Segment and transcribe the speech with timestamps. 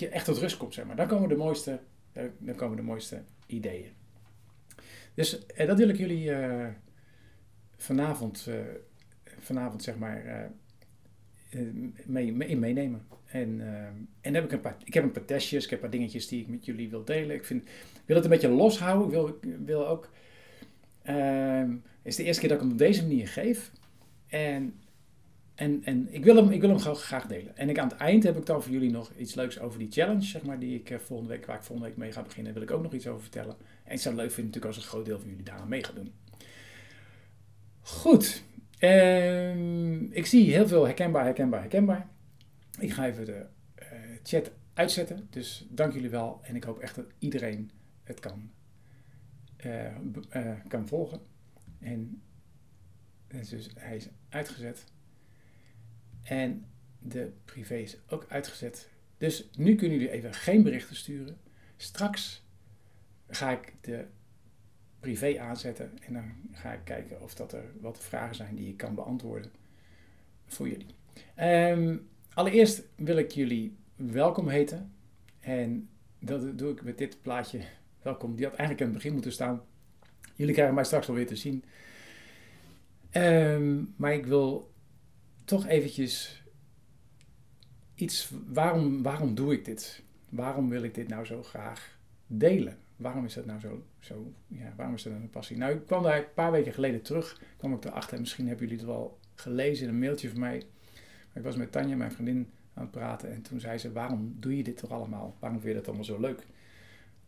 [0.00, 0.96] dat je echt tot rust komt, zeg maar.
[0.96, 1.80] Dan komen de mooiste,
[2.38, 3.92] dan komen de mooiste ideeën.
[5.14, 6.68] Dus eh, dat wil ik jullie eh,
[7.76, 8.54] vanavond, eh,
[9.38, 10.50] vanavond zeg maar,
[12.04, 13.06] mee, mee, meenemen.
[13.24, 13.60] En,
[14.20, 16.28] en heb ik, een paar, ik heb een paar testjes, ik heb een paar dingetjes
[16.28, 17.36] die ik met jullie wil delen.
[17.36, 17.68] Ik, vind,
[18.04, 19.06] wil het een beetje loshouden.
[19.06, 20.10] Ik wil, wil ook...
[21.02, 23.72] ehm, het is de eerste keer dat ik hem op deze manier geef.
[24.26, 24.74] En,
[25.54, 27.56] en, en ik wil hem, ik wil hem graag, delen.
[27.56, 29.90] En ik, aan het eind heb ik dan voor jullie nog iets leuks over die
[29.90, 32.52] challenge, zeg maar, die ik eh, volgende week, waar ik volgende week mee ga beginnen,
[32.52, 33.56] wil ik ook nog iets over vertellen.
[33.84, 35.68] En ik zou het leuk vinden natuurlijk als een groot deel van jullie daar aan
[35.68, 36.12] mee gaat doen.
[37.80, 38.42] Goed.
[38.78, 42.08] Ehm, ik zie heel veel herkenbaar, herkenbaar, herkenbaar.
[42.78, 43.88] Ik ga even de eh,
[44.22, 45.26] chat uitzetten.
[45.30, 46.40] Dus dank jullie wel.
[46.42, 47.70] En ik hoop echt dat iedereen
[48.02, 48.50] het kan,
[49.56, 51.20] eh, kan volgen.
[51.80, 52.22] En
[53.34, 54.84] en dus hij is uitgezet.
[56.24, 56.66] En
[56.98, 58.88] de privé is ook uitgezet.
[59.18, 61.38] Dus nu kunnen jullie even geen berichten sturen.
[61.76, 62.44] Straks
[63.28, 64.06] ga ik de
[65.00, 68.76] privé aanzetten en dan ga ik kijken of dat er wat vragen zijn die ik
[68.76, 69.52] kan beantwoorden
[70.46, 70.94] voor jullie.
[71.34, 71.96] Ehm,
[72.34, 74.92] allereerst wil ik jullie welkom heten.
[75.40, 77.60] En dat doe ik met dit plaatje.
[78.02, 79.62] Welkom, die had eigenlijk aan het begin moeten staan.
[80.34, 81.64] Jullie krijgen mij straks wel weer te zien.
[83.10, 84.73] Ehm, maar ik wil
[85.44, 86.42] toch eventjes
[87.94, 88.30] iets.
[88.46, 90.02] Waarom, waarom doe ik dit?
[90.28, 92.78] Waarom wil ik dit nou zo graag delen?
[92.96, 93.84] Waarom is dat nou zo?
[93.98, 95.56] zo ja, waarom is dat nou een passie?
[95.56, 97.40] Nou, ik kwam daar een paar weken geleden terug.
[97.56, 98.20] kwam ik erachter.
[98.20, 100.66] Misschien hebben jullie het wel gelezen in een mailtje van mij.
[101.28, 103.32] Maar ik was met Tanja, mijn vriendin, aan het praten.
[103.32, 105.36] En toen zei ze: Waarom doe je dit toch allemaal?
[105.40, 106.46] Waarom vind je dat allemaal zo leuk?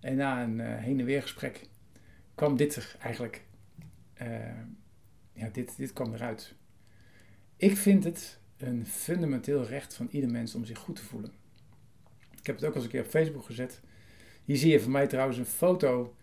[0.01, 1.69] En na een eh, heen en weer gesprek
[2.35, 3.45] kwam dit er eigenlijk.
[4.15, 4.29] eh,
[5.33, 6.55] ja, dit, dit kwam eruit.
[7.59, 11.33] Ik vind het een fundamenteel recht van ieder mens om zich goed te voelen.
[12.39, 13.81] Ik heb het ook al eens een keer op Facebook gezet.
[14.45, 16.15] Hier zie je van mij trouwens een foto.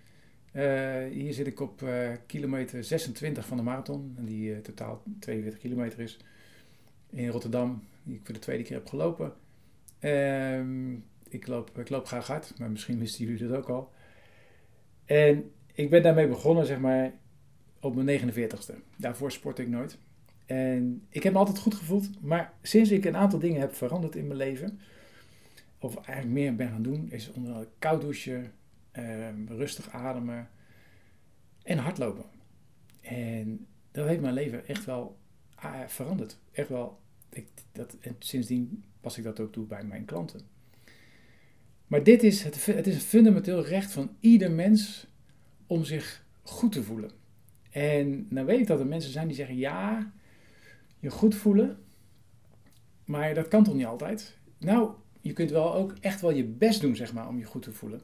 [0.52, 4.18] Eh, hier zit ik op eh, kilometer 26 van de marathon.
[4.20, 6.18] Die eh, totaal 42 kilometer is.
[7.10, 7.84] In Rotterdam.
[8.04, 9.34] Die ik voor de tweede keer heb gelopen.
[10.00, 10.94] Ehm,
[11.30, 12.60] ik, loop, ik loop graag hard.
[12.60, 13.92] Maar misschien wisten jullie dat ook al.
[15.06, 17.14] En ik ben daarmee begonnen, zeg maar,
[17.80, 18.74] op mijn 49ste.
[18.98, 19.98] Daarvoor sportte ik nooit.
[20.54, 22.22] En ik heb me altijd goed gevoeld.
[22.22, 24.80] Maar sinds ik een aantal dingen heb veranderd in mijn leven,
[25.80, 28.54] of eigenlijk meer ben gaan doen, is onder andere koud douchen,
[28.92, 30.50] ehm, rustig ademen
[31.64, 32.26] en hardlopen.
[33.02, 35.18] En dat heeft mijn leven echt wel
[35.56, 36.40] ah, veranderd.
[36.52, 37.00] Echt wel.
[37.30, 40.42] Ik, dat, en sindsdien pas ik dat ook toe bij mijn klanten.
[41.88, 45.08] Maar dit is het, het is een fundamenteel recht van ieder mens
[45.68, 47.12] om zich goed te voelen.
[47.70, 50.14] En dan weet ik dat er mensen zijn die zeggen: ja,
[51.04, 51.78] je goed voelen,
[53.06, 54.38] maar dat kan toch niet altijd?
[54.58, 54.92] Nou,
[55.22, 57.72] je kunt wel ook echt wel je best doen, zeg maar, om je goed te
[57.72, 58.02] voelen.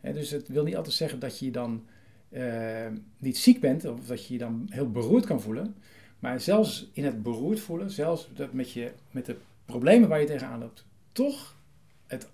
[0.00, 1.86] Dus het wil niet altijd zeggen dat je dan
[2.28, 2.86] eh,
[3.18, 5.74] niet ziek bent of dat je je dan heel beroerd kan voelen.
[6.18, 10.58] Maar zelfs in het beroerd voelen, zelfs met, je, met de problemen waar je tegenaan
[10.58, 11.56] loopt, toch
[12.06, 12.28] het,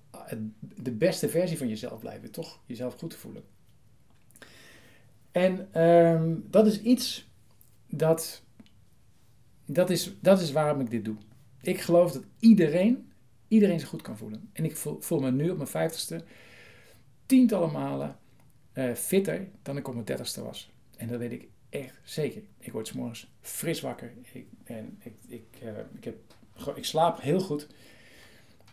[0.82, 2.30] de beste versie van jezelf blijven.
[2.30, 3.42] Toch jezelf goed te voelen.
[5.30, 7.28] En ehm, dat is iets
[7.86, 8.42] dat,
[9.70, 11.16] dat is, dat is waarom ik dit doe.
[11.60, 13.12] Ik geloof dat iedereen,
[13.48, 14.50] iedereen zich goed kan voelen.
[14.52, 16.24] En ik voel, me nu op mijn vijftigste
[17.26, 18.16] tientallen malen
[18.72, 20.72] eh, fitter dan ik op mijn dertigste was.
[20.96, 22.42] En dat weet ik echt zeker.
[22.58, 24.12] Ik word 's morgens fris wakker.
[24.32, 24.46] Ik,
[24.98, 26.16] ik, ik, eh, ik, heb,
[26.76, 27.66] ik slaap heel goed.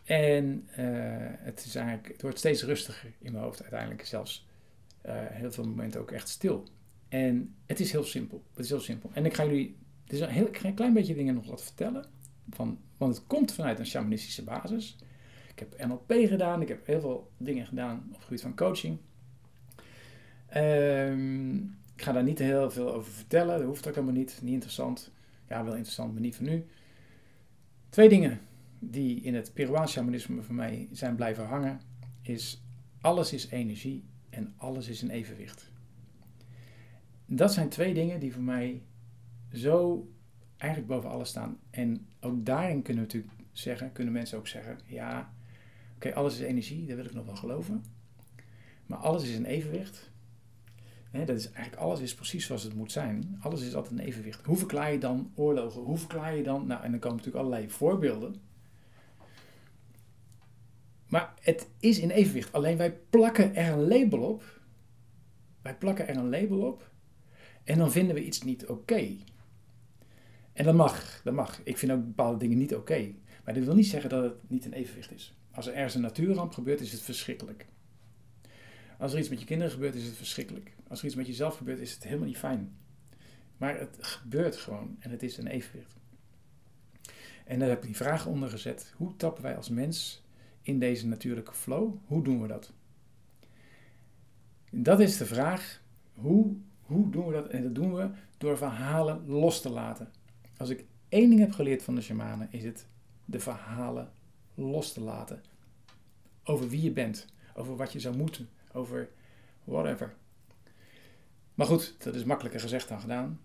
[0.04, 0.78] En uh,
[1.20, 4.06] het, is eigenlijk, het wordt steeds rustiger in mijn hoofd uiteindelijk.
[4.06, 4.48] Zelfs
[5.08, 6.68] heel veel momenten ook echt stil.
[7.10, 8.44] En het is heel simpel.
[8.54, 9.10] Het is heel simpel.
[9.14, 12.06] En ik ga jullie het is een heel klein beetje dingen nog wat vertellen.
[12.50, 14.98] Van, want het komt vanuit een shamanistische basis.
[15.52, 16.62] Ik heb NLP gedaan.
[16.62, 18.98] Ik heb heel veel dingen gedaan op het gebied van coaching.
[20.56, 23.58] Um, ik ga daar niet heel veel over vertellen.
[23.58, 24.40] Dat hoeft ook helemaal niet.
[24.42, 25.12] Niet interessant.
[25.50, 26.66] Ja, wel interessant, maar niet voor nu.
[27.90, 28.40] Twee dingen
[28.80, 31.82] die in het Peruaans shamanisme voor mij zijn blijven hangen.
[32.22, 32.64] Is
[33.02, 35.72] alles is energie en alles is in evenwicht.
[37.26, 38.82] Dat zijn twee dingen die voor mij
[39.56, 40.08] zo
[40.58, 41.60] eigenlijk boven alles staan.
[41.70, 45.34] En ook daarin kunnen we natuurlijk zeggen, kunnen mensen ook zeggen, ja,
[45.96, 47.84] oké, alles is energie, dat wil ik nog wel geloven.
[48.86, 50.14] Maar alles is in evenwicht.
[51.12, 53.38] Dat is eigenlijk alles is precies zoals het moet zijn.
[53.42, 54.46] Alles is altijd in evenwicht.
[54.46, 55.82] Hoe verklaar je dan oorlogen?
[55.82, 56.68] Hoe verklaar je dan?
[56.68, 58.36] Nou, en dan komen natuurlijk allerlei voorbeelden.
[61.08, 62.54] Maar het is in evenwicht.
[62.54, 64.62] Alleen wij plakken er een label op.
[65.62, 66.92] Wij plakken er een label op.
[67.64, 69.18] En dan vinden we iets niet oké.
[70.56, 71.62] En dat mag, dat mag.
[71.64, 73.14] Ik vind ook bepaalde dingen niet oké.
[73.44, 75.34] Maar dat wil niet zeggen dat het niet in evenwicht is.
[75.52, 77.66] Als er ergens een natuurramp gebeurt, is het verschrikkelijk.
[78.98, 80.76] Als er iets met je kinderen gebeurt, is het verschrikkelijk.
[80.88, 82.78] Als er iets met jezelf gebeurt, is het helemaal niet fijn.
[83.58, 85.96] Maar het gebeurt gewoon en het is een evenwicht.
[87.46, 88.94] En daar heb ik die vraag onder gezet.
[88.96, 90.24] Hoe tappen wij als mens
[90.62, 91.96] in deze natuurlijke flow?
[92.06, 92.74] Hoe doen we dat?
[94.70, 95.82] Dat is de vraag.
[96.14, 97.48] Hoe, hoe doen we dat?
[97.48, 100.12] En dat doen we door verhalen los te laten.
[100.58, 102.88] Als ik één ding heb geleerd van de shamanen, is het
[103.26, 104.12] de verhalen
[104.54, 105.44] los te laten.
[106.44, 109.10] Over wie je bent, over wat je zou moeten, over
[109.64, 110.16] whatever.
[111.54, 113.40] Maar goed, dat is makkelijker gezegd dan gedaan.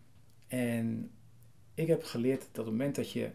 [0.47, 1.11] En
[1.75, 3.31] ik heb geleerd dat op het moment dat je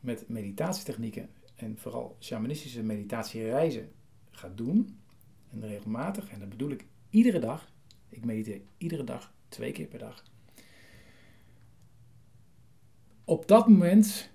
[0.00, 3.92] met meditatietechnieken en vooral shamanistische meditatiereizen
[4.30, 4.98] gaat doen,
[5.50, 7.72] en regelmatig, en dat bedoel ik iedere dag,
[8.08, 10.24] ik mediteer iedere dag, twee keer per dag.
[13.28, 14.30] Op dat moment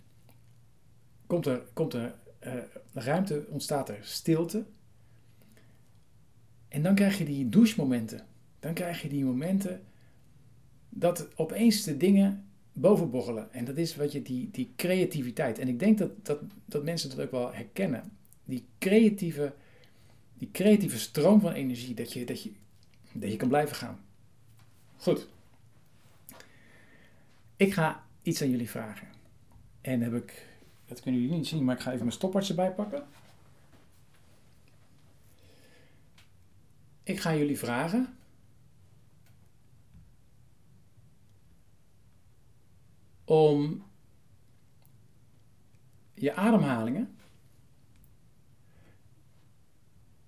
[1.28, 2.16] komt er, komt er
[2.46, 2.54] uh,
[2.94, 4.66] ruimte, ontstaat er stilte.
[6.68, 8.28] En dan krijg je die douchemomenten.
[8.60, 9.84] Dan krijg je die momenten
[10.90, 13.54] dat opeens de dingen bovenborrelen.
[13.54, 15.60] En dat is wat je, die, die creativiteit.
[15.60, 18.12] En ik denk dat, dat, dat mensen dat ook wel herkennen.
[18.46, 19.54] Die creatieve,
[20.38, 21.94] die creatieve stroom van energie.
[21.94, 22.52] Dat je, dat, je,
[23.14, 24.00] dat je kan blijven gaan.
[24.98, 25.28] Goed.
[27.56, 29.08] Ik ga iets aan jullie vragen.
[29.82, 30.48] En heb ik,
[30.86, 33.08] dat kunnen jullie niet zien, maar ik ga even mijn stopwatch erbij pakken.
[37.04, 38.18] Ik ga jullie vragen
[43.24, 43.84] om
[46.14, 47.16] je ademhalingen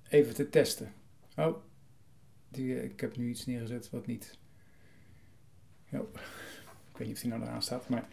[0.04, 0.94] even te testen.
[1.36, 1.58] Oh,
[2.50, 4.38] die, ik heb nu iets neergezet wat niet.
[5.92, 6.16] Oh,
[6.94, 8.08] ik weet niet of die nou eraan staat, maar.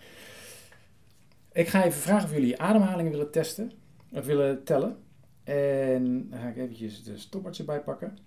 [1.53, 3.73] Ik ga even vragen of jullie ademhalingen willen testen,
[4.12, 4.97] of willen tellen.
[5.44, 8.19] En dan ga ik eventjes de stoppertje erbij pakken.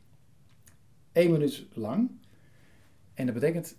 [1.12, 2.12] Eén minuut lang.
[3.14, 3.76] En dat betekent,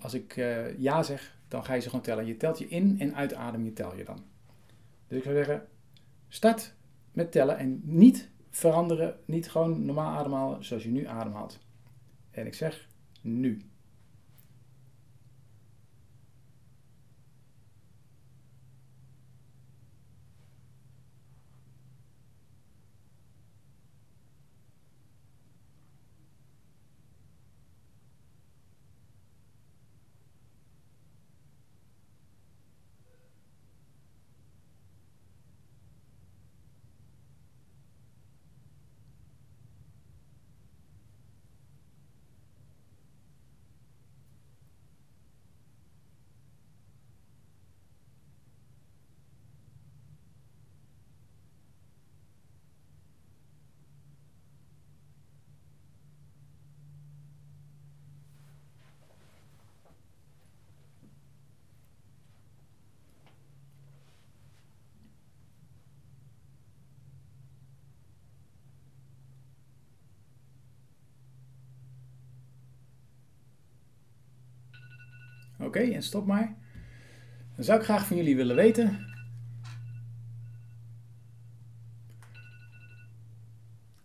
[0.00, 2.26] als ik uh, ja zeg, dan ga je ze gewoon tellen.
[2.26, 4.24] Je telt je in- en uitadem, je tel je dan.
[5.06, 5.66] Dus ik zou zeggen,
[6.28, 6.74] start
[7.12, 11.58] met tellen en niet veranderen, niet gewoon normaal ademhalen zoals je nu ademhaalt.
[12.30, 12.88] En ik zeg
[13.20, 13.62] nu.
[75.74, 76.56] Oké, en stop maar.
[77.54, 79.06] Dan zou ik graag van jullie willen weten.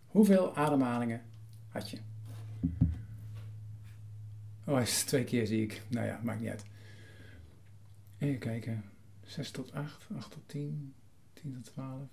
[0.06, 1.22] Hoeveel ademhalingen
[1.68, 1.98] had je?
[4.64, 5.82] Oh, hij is twee keer zie ik.
[5.88, 6.64] Nou ja, maakt niet uit.
[8.18, 8.84] Even kijken.
[9.24, 10.94] 6 tot 8, 8 tot 10,
[11.32, 12.08] 10 tot 12.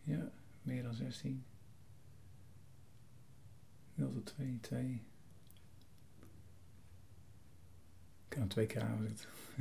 [0.00, 0.30] Ja,
[0.62, 1.44] meer dan 16.
[3.94, 5.02] 0 tot 2, 2.
[8.34, 9.28] Kan twee keer aanzetten.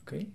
[0.00, 0.14] Oké.
[0.14, 0.32] Okay.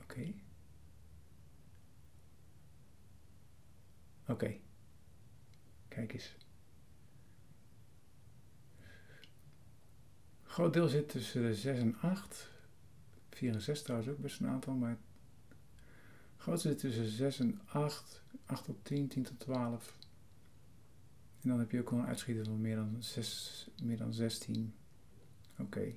[0.00, 0.02] Oké.
[0.02, 0.40] Okay.
[4.26, 4.56] Oké.
[5.88, 6.36] Kijk eens.
[10.56, 12.50] groot deel zit tussen de 6 en 8.
[13.30, 14.98] 4 en 6 trouwens ook best een aantal, maar
[16.36, 19.98] grootste zit tussen 6 en 8, 8 tot 10, 10 tot 12.
[21.42, 24.74] En dan heb je ook al een uitschieter van meer dan, 6, meer dan 16.
[25.58, 25.94] Oké.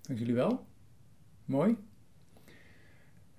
[0.00, 0.66] Dank jullie wel.
[1.44, 1.76] Mooi.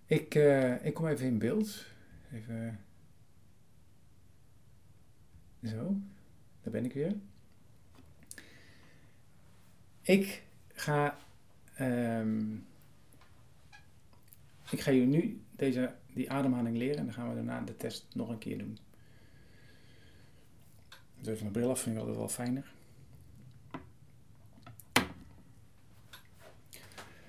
[0.06, 1.86] Ik, uh, ik kom even in beeld.
[2.32, 2.80] Even.
[5.64, 5.98] Zo.
[6.62, 7.16] Daar ben ik weer.
[10.02, 10.44] Ik
[10.74, 11.18] ga.
[11.80, 12.68] Um,
[14.72, 18.08] ik ga jullie nu deze, die ademhaling leren en dan gaan we daarna de test
[18.14, 18.78] nog een keer doen.
[21.18, 22.74] Dus even mijn bril af vind ik altijd wel fijner.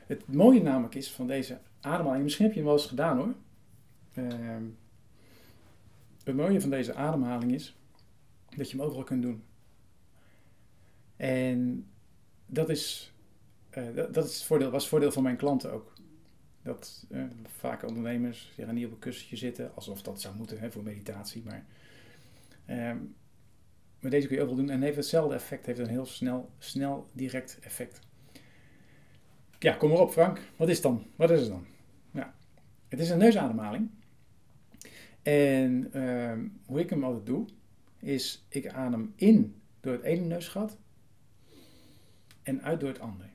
[0.07, 3.35] Het mooie namelijk is van deze ademhaling, misschien heb je hem wel eens gedaan hoor.
[4.15, 4.65] Ehm,
[6.25, 7.77] het mooie van deze ademhaling is
[8.57, 9.45] dat je hem overal kunt doen.
[11.17, 11.87] En
[12.47, 13.13] dat is,
[13.71, 15.93] eh, dat is het voordeel, was het voordeel van mijn klanten ook.
[16.67, 20.59] Dat uh, vaak ondernemers die gaan niet op een kussentje zitten, alsof dat zou moeten
[20.59, 21.43] hè, voor meditatie.
[21.45, 21.65] Maar
[24.01, 27.11] met deze kun je overal doen en heeft hetzelfde effect, heeft een heel snel, snel
[27.13, 28.01] direct effect.
[29.59, 30.41] Ja, kom maar op Frank.
[30.57, 31.07] Wat is het dan?
[31.17, 31.67] Wat is het dan?
[32.11, 32.35] Ja,
[32.89, 33.91] het is een neusademhaling.
[35.23, 37.47] En ehm, hoe ik hem altijd doe,
[37.99, 40.77] is ik adem in door het ene neusgat
[42.43, 43.29] en uit door het andere.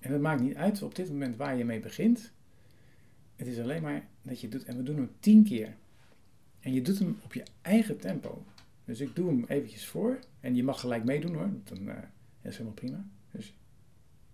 [0.00, 2.32] En het maakt niet uit op dit moment waar je mee begint.
[3.38, 4.64] Het is alleen maar dat je het doet.
[4.64, 5.76] En we doen hem tien keer.
[6.60, 8.44] En je doet hem op je eigen tempo.
[8.84, 10.18] Dus ik doe hem eventjes voor.
[10.40, 11.50] En je mag gelijk meedoen hoor.
[11.64, 11.96] Dan uh,
[12.42, 13.08] is helemaal prima.
[13.30, 13.54] Dus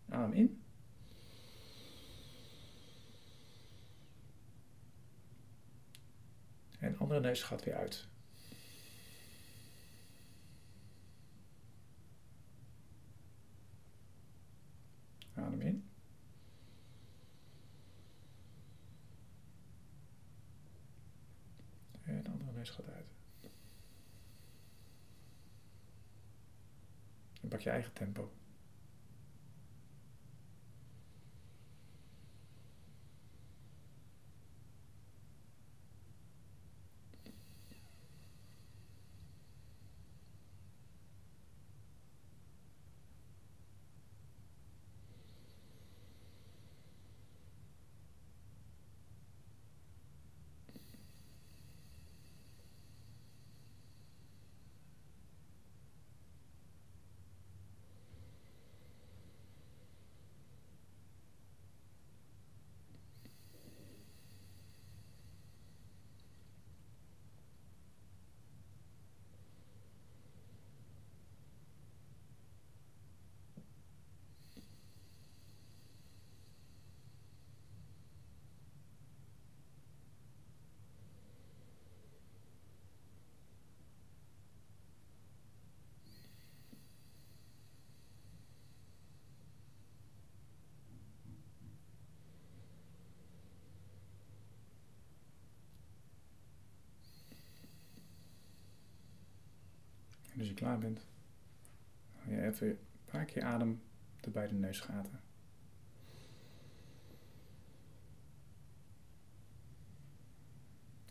[0.08, 0.62] adem in.
[6.78, 8.08] En andere neus gaat weer uit.
[15.34, 15.84] Adem in.
[22.04, 23.06] En de andere neus gaat uit.
[27.40, 28.32] En pak je eigen tempo.
[100.64, 101.06] Klaar bent,
[102.26, 103.82] je even een paar keer adem
[104.20, 105.20] door beide neusgaten.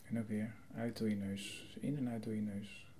[0.02, 2.92] En ook weer uit door je neus, in en uit door je neus.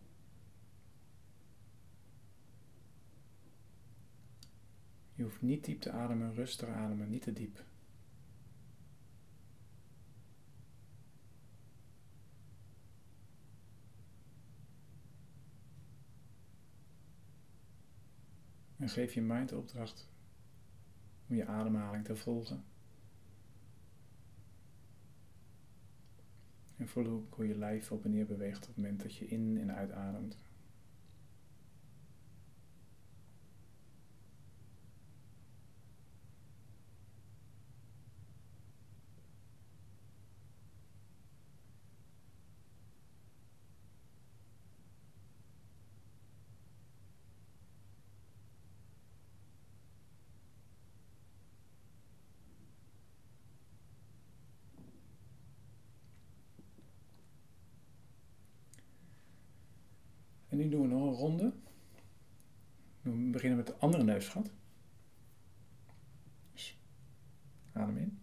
[5.15, 7.65] Je hoeft niet diep te ademen, rustig ademen, niet te diep.
[18.85, 20.09] En geef je mind de opdracht
[21.29, 22.65] om je ademhaling te volgen.
[26.77, 29.59] En voel hoe je lijf op en neer beweegt op het moment dat je in
[29.61, 30.37] en uitademt.
[60.55, 61.53] En nu doen we nog een ronde.
[63.03, 63.59] We beginnen
[64.15, 64.51] neusgat.
[66.53, 66.79] Dus
[67.73, 68.19] adem in.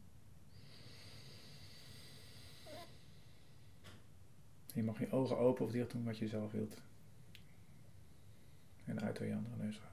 [4.74, 6.82] Je mag je ogen open of dicht doen wat je zelf wilt.
[8.86, 9.91] En uit door je andere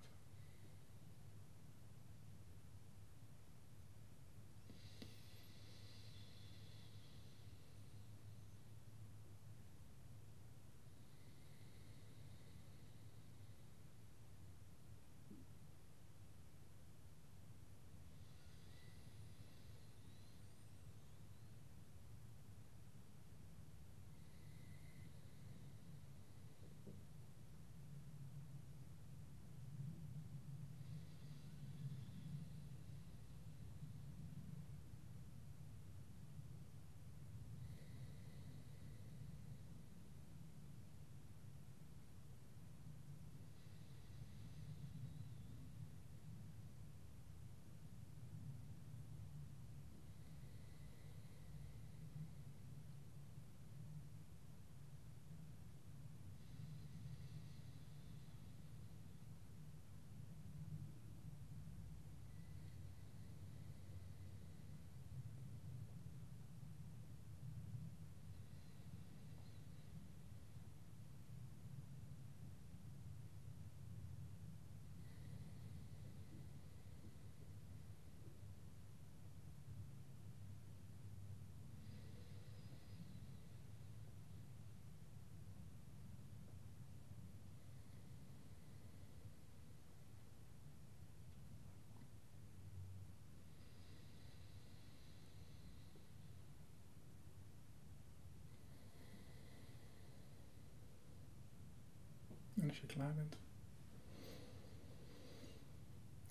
[102.79, 102.97] neusgat.
[102.97, 103.37] klaar bent.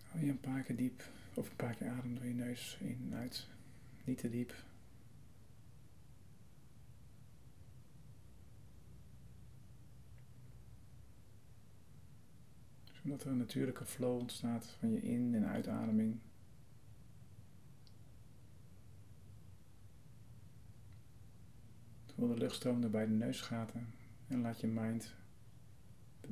[0.04, 2.98] Hou je een paar keer diep, of een paar keer adem door je neus in
[3.12, 3.48] en uit.
[4.04, 4.54] Niet te diep.
[12.92, 16.20] Zodat er een natuurlijke flow ontstaat van je in- en uitademing.
[22.16, 23.88] Voel de luchtstroom er bij de neusgaten
[24.28, 25.16] en laat je mind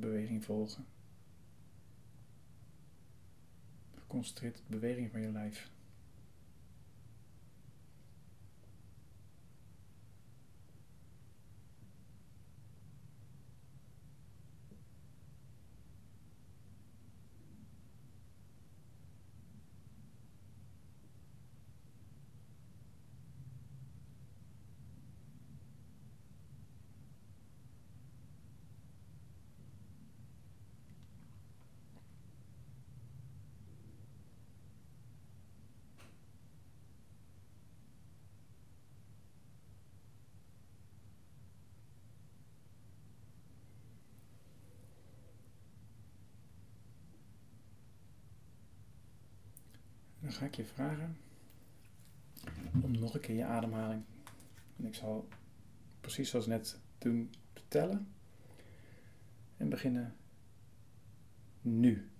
[0.00, 0.86] beweging volgen.
[4.06, 5.70] Concentreer op de beweging van je lijf.
[50.36, 51.16] Ga ik je vragen
[52.82, 54.02] om nog een keer je ademhaling.
[54.76, 55.28] En ik zal
[56.00, 57.30] precies zoals net doen
[57.68, 58.08] tellen.
[59.56, 60.16] En beginnen
[61.60, 62.10] nu.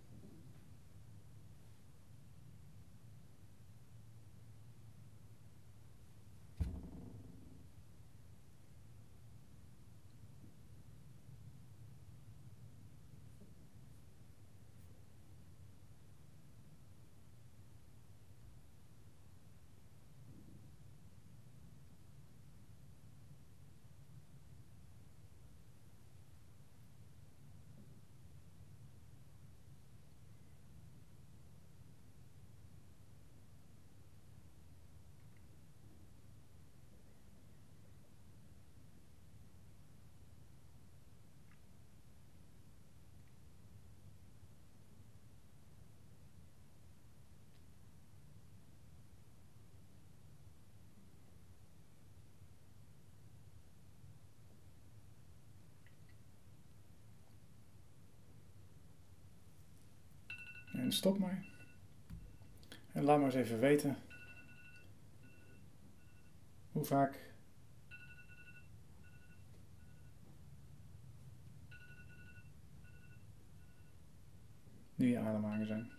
[60.77, 61.45] En stop maar.
[62.93, 63.97] En laat maar eens even weten
[66.73, 67.35] hoe vaak
[74.95, 75.96] nu je ademhalingen zijn.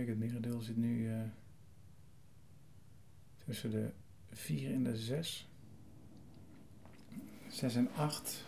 [0.00, 1.22] Kijk, het merendeel zit nu uh,
[3.44, 3.92] tussen de
[4.30, 5.48] 4 en de 6.
[7.48, 8.46] 6 en 8.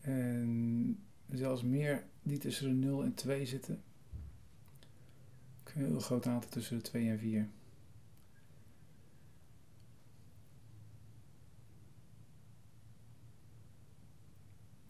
[0.00, 0.98] En
[1.30, 3.82] zelfs meer die tussen de 0 en 2 zitten.
[5.64, 7.48] Een heel groot aantal tussen de 2 en 4.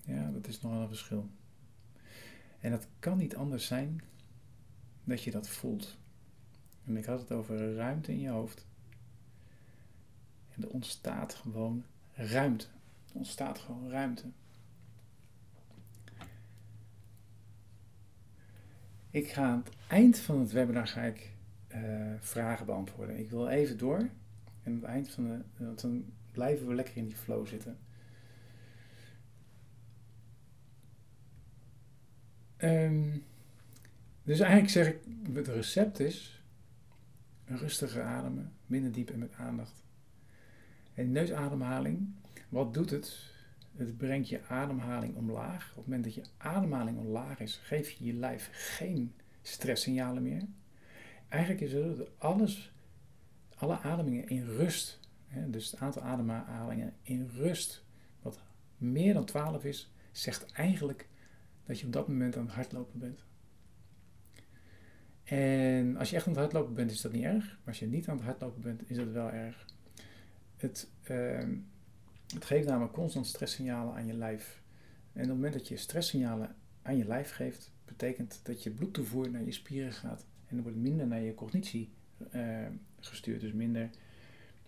[0.09, 1.29] Ja, dat nogal een verschil.
[2.61, 4.01] En dat kan niet anders zijn
[5.05, 5.97] dat je dat voelt.
[6.85, 8.67] En ik had het over ruimte in je hoofd.
[10.55, 12.67] En er ontstaat gewoon ruimte.
[13.09, 14.25] Er ontstaat gewoon ruimte.
[19.11, 21.33] Ik ga aan het eind van het webinar ga ik,
[21.75, 23.19] uh, vragen beantwoorden.
[23.19, 23.99] Ik wil even door.
[23.99, 24.11] En
[24.65, 25.65] aan het eind van de.
[25.65, 27.79] Want dan blijven we lekker in die flow zitten.
[32.63, 33.25] Um,
[34.23, 34.99] dus eigenlijk zeg ik,
[35.33, 36.43] het recept is
[37.45, 39.85] een rustige ademen, minder diep en met aandacht.
[40.95, 42.09] En neusademhaling,
[42.49, 43.17] wat doet het?
[43.77, 45.71] Het brengt je ademhaling omlaag.
[45.71, 50.43] Op het moment dat je ademhaling omlaag is, geef je je lijf geen stresssignalen meer.
[51.29, 52.73] Eigenlijk is het dat alles,
[53.55, 57.85] alle ademingen in rust, hè, dus het aantal ademhalingen in rust,
[58.23, 58.41] wat
[58.77, 61.09] meer dan 12 is, zegt eigenlijk
[61.69, 63.25] dat je op dat moment aan het hardlopen bent.
[65.25, 67.45] En als je echt aan het hardlopen bent, is dat niet erg.
[67.45, 69.67] Maar als je niet aan het hardlopen bent, is dat wel erg.
[70.57, 71.57] Het, ehm,
[72.35, 74.63] het geeft namelijk constant stresssignalen aan je lijf.
[75.13, 79.31] En op het moment dat je stresssignalen aan je lijf geeft, betekent dat je bloedtoevoer
[79.31, 80.27] naar je spieren gaat.
[80.47, 81.91] En er wordt minder naar je cognitie
[82.35, 82.67] uh,
[83.01, 83.41] gestuurd.
[83.41, 83.83] Dus minder,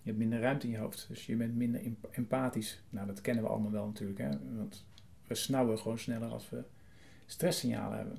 [0.03, 1.05] je hebt minder ruimte in je hoofd.
[1.09, 2.83] Dus je bent minder empathisch.
[2.91, 4.19] Nou, dat kennen we allemaal wel natuurlijk.
[4.19, 4.57] Hè?
[4.57, 4.85] Want
[5.27, 6.65] we snauwen gewoon sneller als we
[7.31, 8.19] stresssignalen hebben.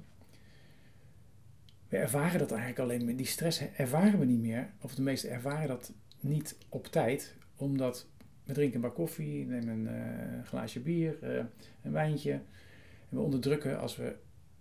[1.88, 3.16] We ervaren dat eigenlijk alleen maar.
[3.16, 4.74] Die stress ervaren we niet meer.
[4.82, 7.36] Of de meesten ervaren dat niet op tijd.
[7.56, 8.08] Omdat
[8.44, 9.96] we drinken een bak koffie, nemen een
[10.38, 11.44] uh, glaasje bier, uh,
[11.82, 12.32] een wijntje.
[12.32, 14.06] En we onderdrukken, als we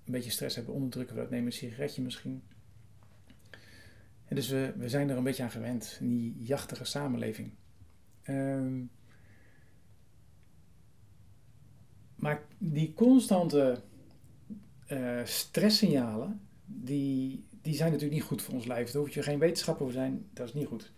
[0.05, 1.31] een beetje stress hebben, onderdrukken we dat.
[1.31, 2.43] Nemen een sigaretje misschien.
[4.25, 5.99] En dus we, we zijn er een beetje aan gewend.
[6.01, 7.51] In die jachtige samenleving.
[8.29, 8.91] Um,
[12.15, 13.83] maar die constante
[14.93, 18.91] uh, stresssignalen, die, die zijn natuurlijk niet goed voor ons lijf.
[18.91, 20.93] Daar hoef je geen wetenschap over zijn, dat is niet goed.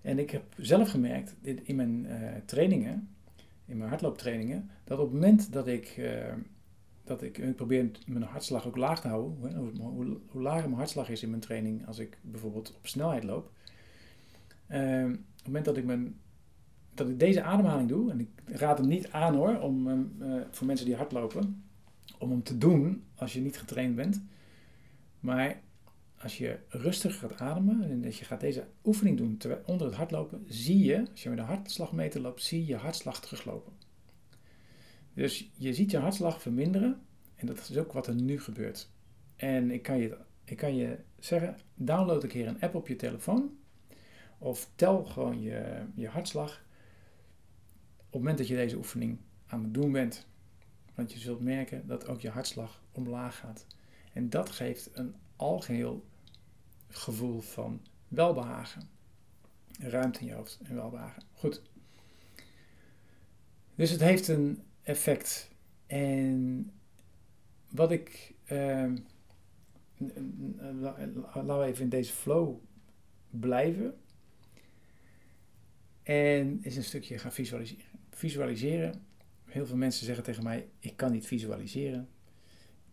[0.00, 3.08] En ik heb zelf gemerkt in mijn uh, trainingen,
[3.64, 6.32] in mijn hardlooptrainingen, dat op het moment dat ik, uh,
[7.04, 11.22] dat ik, probeer mijn hartslag ook laag te houden, hoe, hoe, lager mijn hartslag is
[11.22, 13.44] in mijn training als ik bijvoorbeeld op snelheid loop.
[13.46, 16.20] Op het moment dat ik, mijn,
[16.94, 20.08] dat ik deze ademhaling doe, en ik raad hem niet aan hoor, om,
[20.50, 21.67] voor mensen die hardlopen,
[22.18, 24.22] om hem te doen als je niet getraind bent.
[25.20, 25.60] Maar
[26.18, 30.44] als je rustig gaat ademen en dat je gaat deze oefening doen onder het hardlopen,
[30.46, 33.72] zie je, als je met een hartslagmeter loopt, zie je je hartslag teruglopen.
[35.14, 37.00] Dus je ziet je hartslag verminderen
[37.34, 38.90] en dat is ook wat er nu gebeurt.
[39.36, 42.96] En ik kan je, ik kan je zeggen, download een keer een app op je
[42.96, 43.58] telefoon
[44.38, 46.66] of tel gewoon je, je hartslag
[47.96, 50.26] op het moment dat je deze oefening aan het doen bent.
[50.98, 53.66] Want je zult merken dat ook je hartslag omlaag gaat.
[54.12, 56.06] En dat geeft een algeheel
[56.88, 58.88] gevoel van welbehagen.
[59.78, 61.22] Ruimte in je hoofd en welbehagen.
[61.32, 61.62] Goed.
[63.74, 65.50] Dus het heeft een effect.
[65.86, 66.70] En
[67.70, 68.34] wat ik.
[68.52, 68.92] Uh,
[71.32, 72.56] laten we even in deze flow
[73.30, 73.98] blijven.
[76.02, 77.84] En is een stukje gaan visualiseren.
[78.10, 79.06] Visualiseren.
[79.48, 82.08] Heel veel mensen zeggen tegen mij: ik kan niet visualiseren.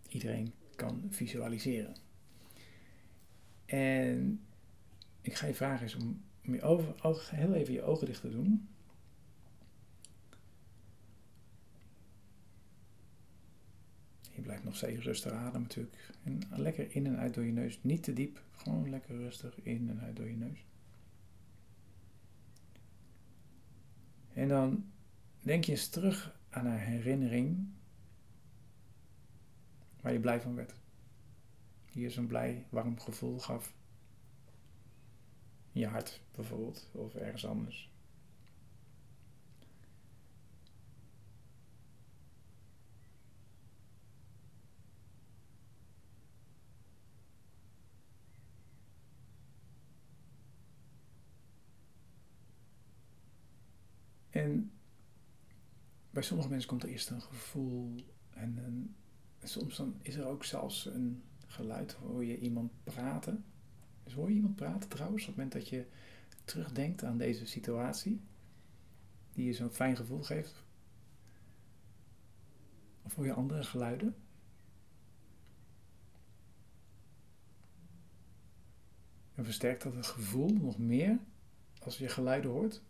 [0.07, 1.95] Iedereen kan visualiseren.
[3.65, 4.45] En
[5.21, 8.67] ik ga je vragen om, je ogen, heel even je ogen dicht te doen.
[14.35, 16.09] Je blijft nog steeds rustig ademen natuurlijk.
[16.23, 17.79] En lekker in en uit door je neus.
[17.81, 18.41] Niet te diep.
[18.51, 20.65] Gewoon lekker rustig in en uit door je neus.
[24.33, 24.85] En dan
[25.41, 27.67] denk je eens terug aan een herinnering
[30.01, 30.75] waar je blij van werd.
[31.91, 33.75] Die je zo'n blij, warm gevoel gaf.
[35.71, 37.93] In je hart bijvoorbeeld, of ergens anders.
[54.29, 54.71] En
[56.15, 57.95] bij sommige mensen komt er eerst een gevoel
[58.29, 58.95] en een
[59.43, 63.45] soms dan is er ook zelfs een geluid, hoor je iemand praten.
[64.03, 65.85] Dus hoor je iemand praten trouwens, op het moment dat je
[66.45, 68.21] terugdenkt aan deze situatie,
[69.33, 70.63] die je zo'n fijn gevoel geeft?
[73.01, 74.15] Of hoor je andere geluiden?
[79.33, 81.19] En versterkt dat het gevoel nog meer
[81.79, 82.81] als je geluiden hoort?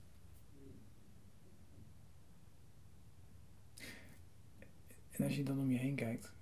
[5.25, 6.33] En als je dan om je heen kijkt,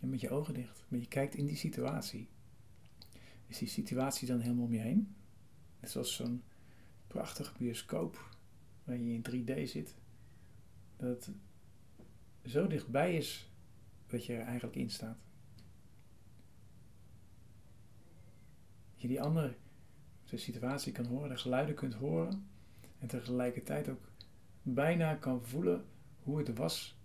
[0.00, 0.84] en met je ogen dicht.
[0.88, 2.28] Maar je kijkt in die situatie.
[3.46, 5.14] Is die situatie dan helemaal om je heen?
[5.80, 6.42] Net zoals zo'n
[7.06, 8.36] prachtige bioscoop
[8.84, 9.94] waar je in 3D zit.
[10.96, 11.30] Dat
[12.44, 13.52] zo dichtbij is
[14.06, 15.18] dat je er eigenlijk in staat.
[18.92, 19.56] Dat je die andere
[20.24, 22.48] de situatie kan horen, de geluiden kunt horen.
[22.98, 24.10] En tegelijkertijd ook
[24.62, 25.84] bijna kan voelen
[26.22, 26.97] hoe het was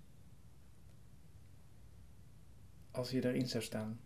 [2.93, 3.99] als je daarin zou staan.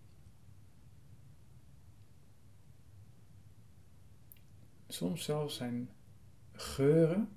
[4.88, 5.90] Soms zelfs zijn
[6.52, 7.30] geuren,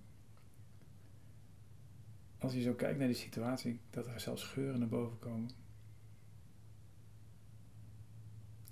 [2.39, 5.51] als je zo kijkt naar die situatie, dat er zelfs geuren naar boven komen.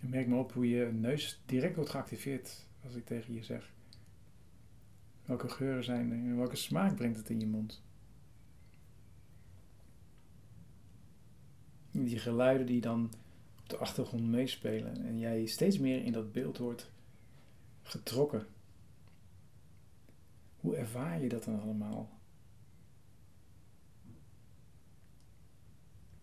[0.00, 3.72] En merk maar op hoe je neus direct wordt geactiveerd als ik tegen je zeg.
[5.24, 7.82] Welke geuren zijn er en welke smaak brengt het in je mond?
[11.90, 13.10] Die geluiden die dan
[13.60, 16.90] op de achtergrond meespelen en jij steeds meer in dat beeld wordt
[17.82, 18.46] getrokken.
[20.60, 22.18] Hoe ervaar je dat dan allemaal?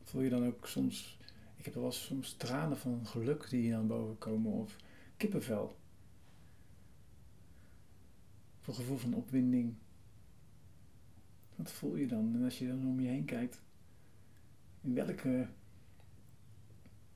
[0.04, 1.18] Voel je dan ook soms,
[1.56, 4.76] ik heb wel soms tranen van geluk die dan boven komen of
[5.18, 5.78] kippenvel?
[8.60, 9.76] Of een gevoel van opwinding?
[11.56, 12.36] Wat voel je dan?
[12.36, 13.62] En als je dan om je heen kijkt,
[14.94, 15.48] welke,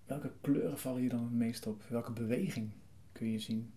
[0.05, 1.83] welke kleuren vallen je dan het meest op?
[1.83, 2.71] Welke beweging
[3.11, 3.73] kun je zien?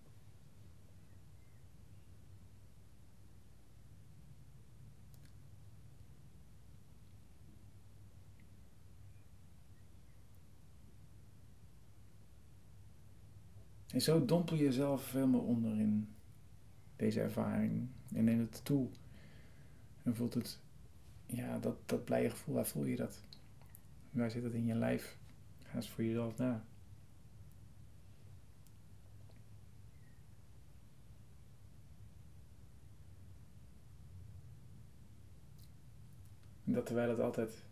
[13.93, 16.07] En zo dompel je jezelf helemaal onder in
[16.95, 18.87] deze ervaring en neem het toe.
[20.03, 20.59] En voelt het,
[21.25, 23.23] ja, dat, dat blije gevoel, waar voel je dat?
[24.13, 25.17] Waar zit het in je lijf?
[25.63, 26.65] Ga eens voor jezelf na.
[36.63, 37.65] En dat terwijl het altijd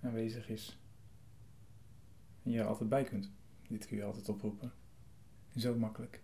[0.00, 0.78] aanwezig is.
[2.42, 3.30] En je er altijd bij kunt.
[3.68, 4.72] Dit kun je altijd oproepen.
[5.56, 6.22] Zo makkelijk.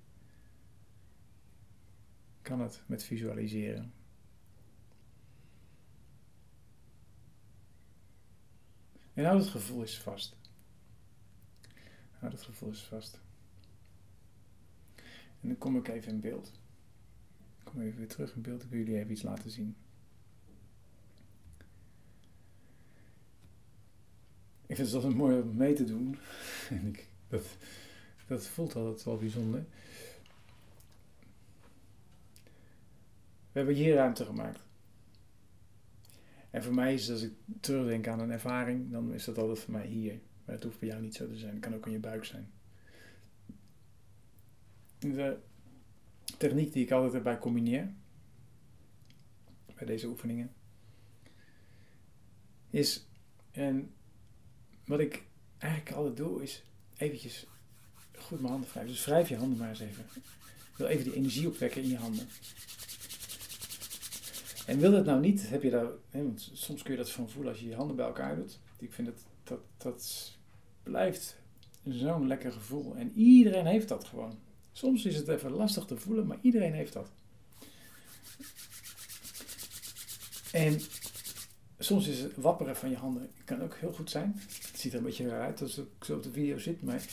[2.43, 3.93] Kan het met visualiseren.
[9.17, 10.37] En houd het gevoel eens vast.
[12.19, 13.21] Houd het gevoel eens vast.
[15.41, 16.53] En dan kom ik even in beeld.
[17.59, 18.63] Ik kom even weer terug in beeld.
[18.63, 19.77] Ik wil jullie even iets laten zien.
[24.67, 26.19] Ik vind het altijd mooi om mee te doen.
[26.71, 27.57] En ik, dat,
[28.27, 29.65] dat voelt altijd wel bijzonder.
[33.53, 34.66] We hebben hier ruimte gemaakt.
[36.57, 39.73] En voor mij is als ik terugdenk aan een ervaring, dan is dat altijd voor
[39.73, 40.21] mij hier.
[40.45, 41.53] Maar het hoeft bij jou niet zo te zijn.
[41.53, 42.51] Het kan ook in je buik zijn.
[44.99, 45.39] De
[46.39, 47.93] techniek die ik altijd erbij combineer,
[49.75, 50.53] bij deze oefeningen,
[52.71, 53.07] is,
[53.51, 53.95] en
[54.85, 55.25] wat ik
[55.59, 56.65] eigenlijk altijd doe, is
[56.97, 57.47] eventjes
[58.19, 58.93] goed mijn handen wrijven.
[58.93, 60.05] Dus wrijf je handen maar eens even.
[60.71, 62.29] Ik wil even die energie opwekken in je handen.
[64.67, 67.31] En wil dat nou niet, heb je daar, hè, want soms kun je dat van
[67.31, 68.61] voelen als je je handen bij elkaar doet.
[68.79, 70.33] Ik vind dat, dat, dat
[70.83, 71.37] blijft
[71.85, 72.97] zo'n lekker gevoel.
[72.97, 74.39] En iedereen heeft dat gewoon.
[74.73, 77.11] Soms is het even lastig te voelen, maar iedereen heeft dat.
[80.53, 80.81] En
[81.79, 84.35] soms is het wapperen van je handen kan ook heel goed zijn.
[84.71, 87.05] Het ziet er een beetje raar uit als ik zo op de video zit, maar.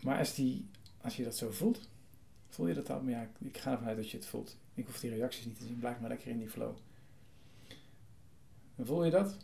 [0.00, 0.66] Maar als, die,
[1.00, 1.88] als je dat zo voelt,
[2.54, 3.04] voel je dat dan?
[3.04, 4.56] Maar ja, ik ga ervan uit dat je het voelt.
[4.74, 6.76] Ik hoef die reacties niet te zien, blijf maar lekker in die flow.
[8.80, 9.36] Voel je dat?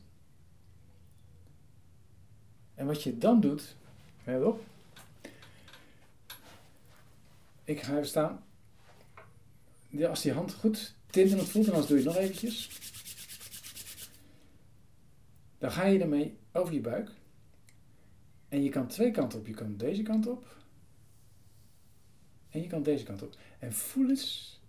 [2.75, 3.77] En wat je dan doet,
[4.25, 4.65] let op.
[7.65, 8.45] Ik ga even staan.
[10.09, 12.81] Als die hand goed tintelend voelt, en als doe je het nog eventjes.
[15.59, 17.11] Dan ga je ermee over je buik.
[18.49, 19.47] En je kan twee kanten op.
[19.47, 20.58] Je kan deze kant op.
[22.51, 23.37] En je kan deze kant op.
[23.59, 24.61] En voel eens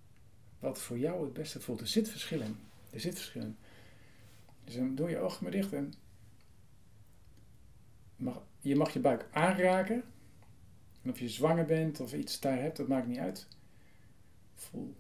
[0.60, 1.82] wat voor jou het beste voelt.
[1.82, 2.56] Er zit verschil in.
[2.90, 3.58] Er zit verschil in.
[4.64, 5.94] Dus doe je ogen maar dicht en
[8.16, 10.04] mag, je mag je buik aanraken.
[11.02, 13.48] En of je zwanger bent of iets daar hebt, dat maakt niet uit.
[14.56, 14.96] Voel.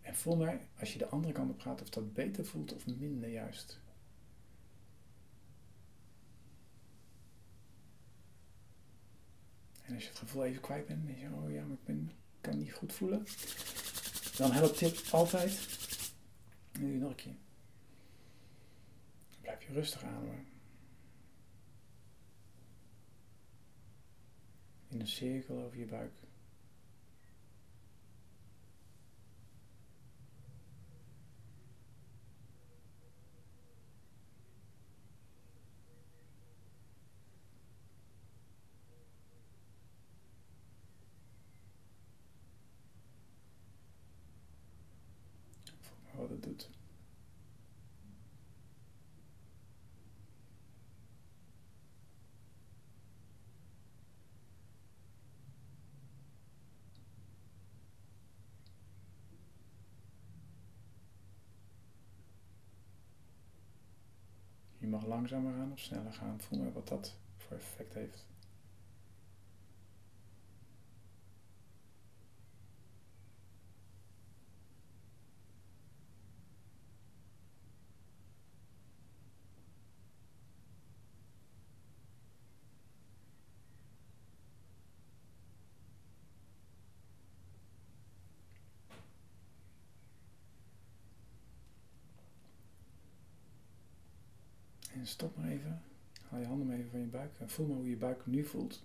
[0.00, 2.86] En voel maar, als je de andere kant op gaat, of dat beter voelt of
[2.86, 3.80] minder juist.
[9.92, 12.12] En als je het gevoel even kwijt bent, en je, oh ja, maar ik ben,
[12.40, 13.26] kan niet goed voelen.
[14.36, 15.58] Dan helpt dit altijd.
[16.78, 17.34] Nu nog een keer.
[19.40, 20.46] Blijf je rustig ademen.
[24.88, 26.12] In een cirkel over je buik.
[46.22, 46.70] wat het doet.
[64.78, 66.40] Je mag langzamer gaan of sneller gaan.
[66.40, 68.26] Voel maar wat dat voor effect heeft.
[95.02, 95.82] En stop maar even.
[96.82, 97.50] Haal je van je buik.
[97.50, 98.84] Voel maar hoe je buik nu voelt.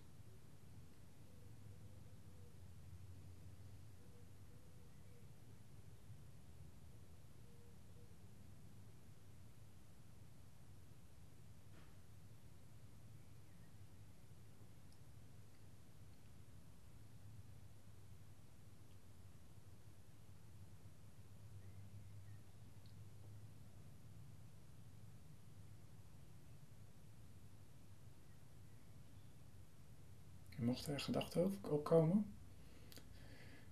[30.96, 32.26] Gedachten opkomen,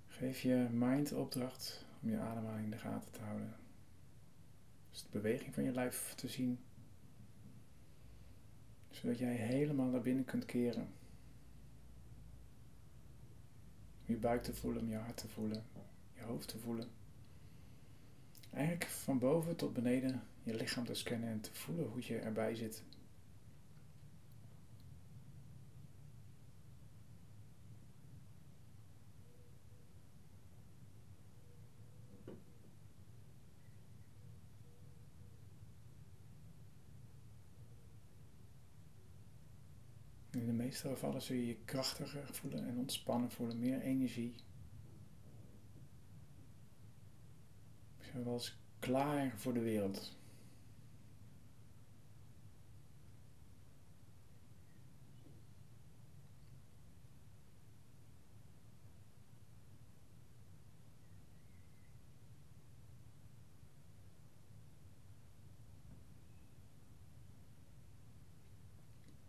[0.08, 3.56] geef je mind opdracht om je ademhaling in de gaten te houden.
[4.91, 6.60] Dus de beweging van je lijf te zien,
[8.89, 10.93] zodat jij helemaal naar binnen kunt keren.
[13.99, 15.63] Om je buik te voelen, om je hart te voelen,
[16.13, 16.88] je hoofd te voelen.
[18.51, 22.56] Eigenlijk van boven tot beneden je lichaam te scannen en te voelen hoe je erbij
[22.56, 22.84] zit.
[40.75, 44.35] In de meeste gevallen zul je je krachtiger voelen en ontspannen voelen, meer energie.
[47.99, 50.17] Zoals klaar voor de wereld.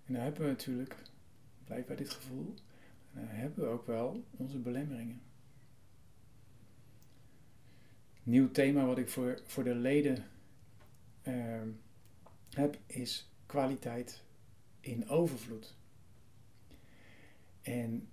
[0.04, 1.14] En dan hebben we natuurlijk,
[1.66, 2.54] blijf bij dit gevoel,
[3.12, 5.20] dan hebben we ook wel onze belemmeringen.
[8.22, 10.24] Nieuw thema wat ik voor, voor de leden
[11.22, 11.62] uh,
[12.50, 14.22] heb is kwaliteit
[14.80, 15.76] in overvloed.
[17.62, 18.08] En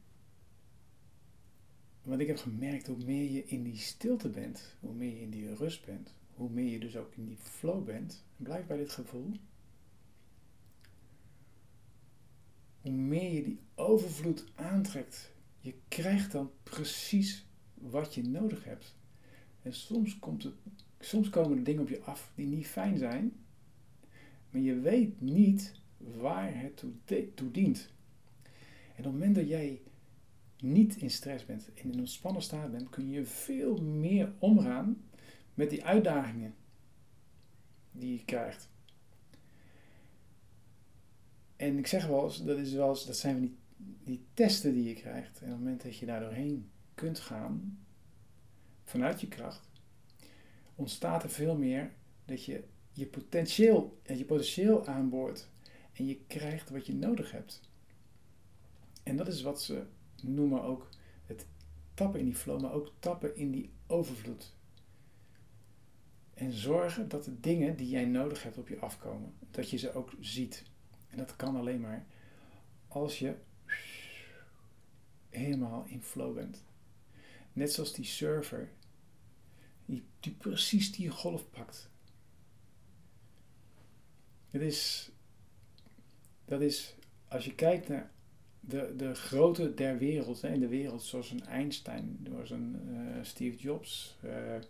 [2.03, 5.29] wat ik heb gemerkt, hoe meer je in die stilte bent, hoe meer je in
[5.29, 8.91] die rust bent, hoe meer je dus ook in die flow bent, blijf bij dit
[8.91, 9.31] gevoel,
[12.83, 18.95] hoe meer je die overvloed aantrekt, je krijgt dan precies wat je nodig hebt.
[19.61, 20.53] En soms, komt het,
[20.99, 23.33] soms komen er dingen op je af die niet fijn zijn,
[24.49, 26.91] maar je weet niet waar het toe,
[27.33, 27.89] toe dient.
[28.95, 29.81] En op het moment dat jij
[30.59, 35.03] niet in stress bent en in een ontspannen staat bent, kun je veel meer omgaan
[35.53, 36.55] met die uitdagingen
[37.91, 38.71] die je krijgt.
[41.55, 43.57] En ik zeg wel eens, dat, is wel eens, dat zijn die,
[44.03, 45.39] die testen die je krijgt.
[45.39, 47.79] En op het moment dat je daar doorheen kunt gaan,
[48.83, 49.69] vanuit je kracht,
[50.75, 51.91] ontstaat er veel meer
[52.25, 55.49] dat je je potentieel, je potentieel aanboort
[55.93, 57.61] en je krijgt wat je nodig hebt.
[59.03, 59.83] En dat is wat ze
[60.21, 60.89] noemen ook
[61.25, 61.45] het
[61.93, 64.55] tappen in die flow, maar ook tappen in die overvloed.
[66.33, 69.93] En zorgen dat de dingen die jij nodig hebt op je afkomen, dat je ze
[69.93, 70.63] ook ziet.
[71.13, 72.05] En dat kan alleen maar
[72.87, 73.35] als je
[75.29, 76.63] helemaal in flow bent.
[77.53, 78.69] Net zoals die surfer,
[79.85, 81.89] die, precies die golf pakt.
[84.49, 85.11] Het is,
[86.45, 86.95] dat is,
[87.27, 88.11] als je kijkt naar
[88.59, 93.23] de, de grote der wereld, hè, in de wereld, zoals een Einstein, zoals een uh,
[93.23, 94.17] Steve Jobs.
[94.23, 94.61] Uh,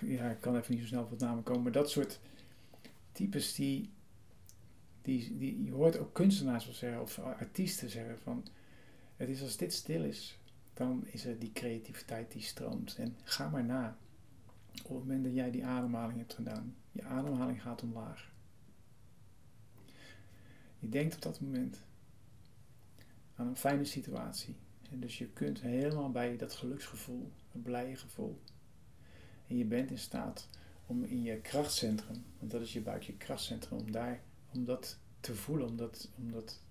[0.00, 2.20] ja, ik kan even niet zo snel op wat namen komen, maar dat soort
[3.18, 3.90] types die,
[5.02, 8.46] die, die, je hoort ook kunstenaars wel zeggen, of artiesten zeggen van,
[9.16, 10.38] het is als dit stil is,
[10.74, 12.96] dan is er die creativiteit die stroomt.
[12.96, 13.96] En ga maar na.
[14.82, 18.32] Op het moment dat jij die ademhaling hebt gedaan, je ademhaling gaat omlaag.
[20.78, 21.82] Je denkt op dat moment
[23.34, 24.56] aan een fijne situatie.
[24.90, 28.40] En dus je kunt helemaal bij dat geluksgevoel, een blije gevoel.
[29.46, 30.48] En je bent in staat
[30.88, 34.22] om in je krachtcentrum, want dat is je buik, je krachtcentrum, om daar,
[34.54, 36.62] om dat te voelen, omdat, omdat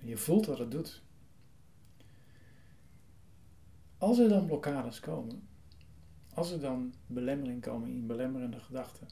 [0.00, 1.02] je voelt wat het doet.
[3.98, 5.48] Als er dan blokkades komen,
[6.34, 9.08] als er dan belemmeringen komen in belemmerende gedachten,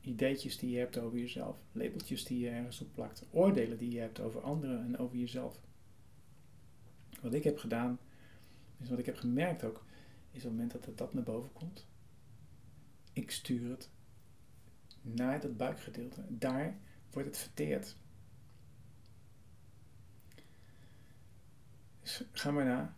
[0.00, 4.00] ideetjes die je hebt over jezelf, labeltjes die je ergens op plakt, oordelen die je
[4.00, 5.60] hebt over anderen en over jezelf.
[7.20, 7.98] Wat ik heb gedaan,
[8.78, 9.84] is wat ik heb gemerkt ook,
[10.30, 11.86] is op het moment dat het dat naar boven komt,
[13.22, 13.90] ik stuur het
[15.02, 16.24] naar dat buikgedeelte.
[16.28, 16.78] Daar
[17.10, 17.96] wordt het verteerd.
[22.00, 22.96] Dus ga maar na.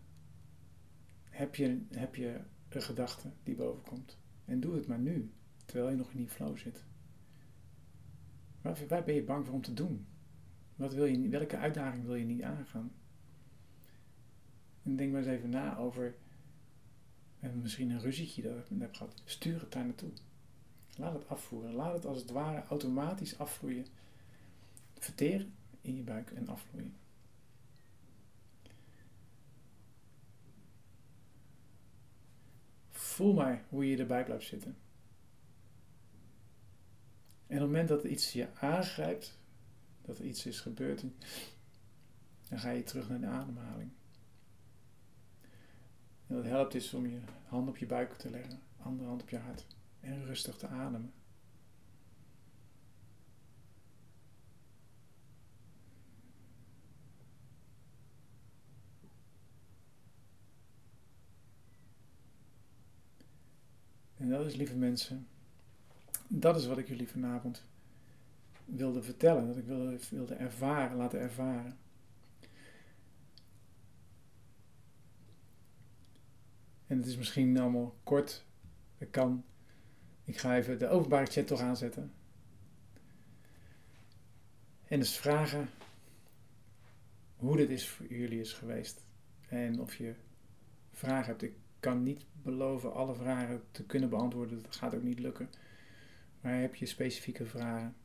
[1.24, 4.18] Heb je, heb je een gedachte die boven komt?
[4.44, 5.32] En doe het maar nu,
[5.64, 6.84] terwijl je nog in die flow zit.
[8.60, 10.06] Waar, waar ben je bang voor om te doen?
[10.76, 12.92] Wat wil je, welke uitdaging wil je niet aangaan?
[14.82, 16.16] En denk maar eens even na over
[17.42, 19.22] en misschien een ruzietje dat ik heb gehad.
[19.24, 20.10] Stuur het daar naartoe.
[20.96, 21.72] Laat het afvoeren.
[21.72, 23.86] Laat het als het ware automatisch afvloeien.
[24.98, 26.94] Verteren in je buik en afvloeien.
[32.90, 34.76] Voel maar hoe je erbij blijft zitten.
[37.46, 39.38] En op het moment dat iets je aangrijpt,
[40.02, 41.04] dat er iets is gebeurd,
[42.48, 43.90] dan ga je terug naar de ademhaling.
[46.32, 49.28] En wat helpt is om je hand op je buik te leggen, andere hand op
[49.28, 49.66] je hart
[50.00, 51.12] en rustig te ademen.
[64.16, 65.26] En dat is, lieve mensen,
[66.28, 67.64] dat is wat ik jullie vanavond
[68.64, 71.81] wilde vertellen, dat ik wilde, wilde ervaren, laten ervaren.
[76.92, 78.44] En het is misschien allemaal kort.
[78.98, 79.44] Ik kan.
[80.24, 82.12] Ik ga even de openbare chat toch aanzetten.
[84.84, 85.68] En dus vragen
[87.36, 89.06] hoe dit is voor jullie is geweest.
[89.48, 90.14] En of je
[90.90, 91.42] vragen hebt.
[91.42, 94.62] Ik kan niet beloven alle vragen te kunnen beantwoorden.
[94.62, 95.50] Dat gaat ook niet lukken.
[96.40, 97.96] Maar heb je specifieke vragen?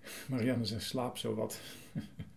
[0.28, 1.60] Marianne zegt slaap zo wat.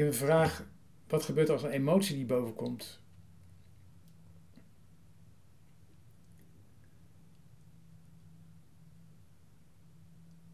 [0.00, 0.66] heb een vraag.
[1.08, 3.00] Wat gebeurt als een emotie die boven komt?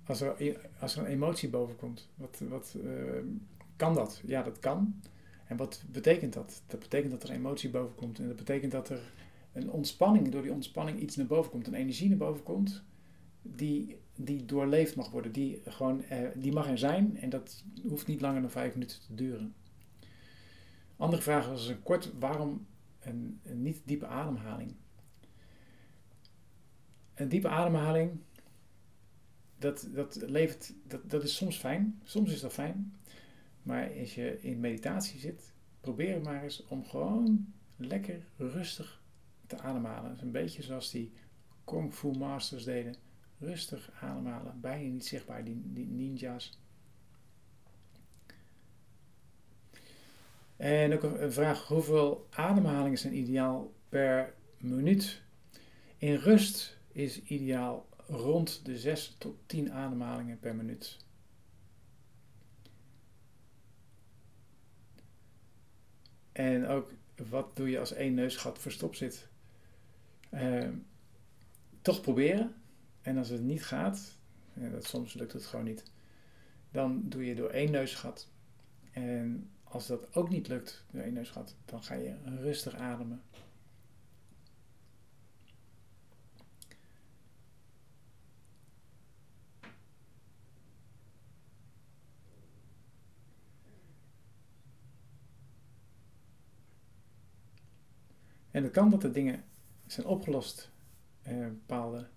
[0.05, 3.23] Als er, als er een emotie boven komt, wat, wat uh,
[3.77, 4.23] kan dat?
[4.25, 5.01] Ja, dat kan.
[5.47, 6.63] En wat betekent dat?
[6.67, 8.19] Dat betekent dat er een emotie boven komt.
[8.19, 9.13] En dat betekent dat er
[9.53, 12.83] een ontspanning, door die ontspanning iets naar boven komt, een energie naar boven komt,
[13.43, 15.33] die die doorleefd mag worden.
[15.33, 19.01] Die, gewoon, eh, die mag er zijn en dat hoeft niet langer dan vijf minuten
[19.01, 19.55] te duren.
[20.97, 22.67] Andere vraag was een kort, waarom
[23.01, 24.75] een, niet diepe ademhaling?
[27.15, 28.21] Een diepe ademhaling,
[29.59, 32.97] dat, dat, levert, dat, dat is soms fijn, soms is dat fijn.
[33.63, 39.03] Maar als je in meditatie zit, probeer maar eens om gewoon lekker rustig
[39.47, 40.19] te ademhalen.
[40.21, 41.13] Een beetje zoals die
[41.65, 42.95] Kung Fu Masters deden
[43.39, 46.59] Rustig ademhalen, bijna niet zichtbaar, die, die ninja's.
[50.57, 55.23] En ook een vraag, hoeveel ademhalingen zijn ideaal per minuut?
[55.99, 60.97] In rust is ideaal rond de 6 tot 10 ademhalingen per minuut.
[66.33, 66.93] En ook
[67.29, 69.29] wat doe je als één neusgat verstopt zit?
[70.35, 70.69] Uh,
[71.83, 72.55] toch proberen.
[73.07, 74.19] En als het niet gaat,
[74.55, 75.83] en dat, soms lukt het gewoon niet,
[76.71, 78.29] dan doe je door één neusgat.
[78.93, 83.23] En als dat ook niet lukt, door één neusgat, dan ga je rustig ademen.
[98.51, 99.45] En het kan dat de dingen
[99.87, 100.71] zijn opgelost,
[101.23, 102.09] eh, bepaalde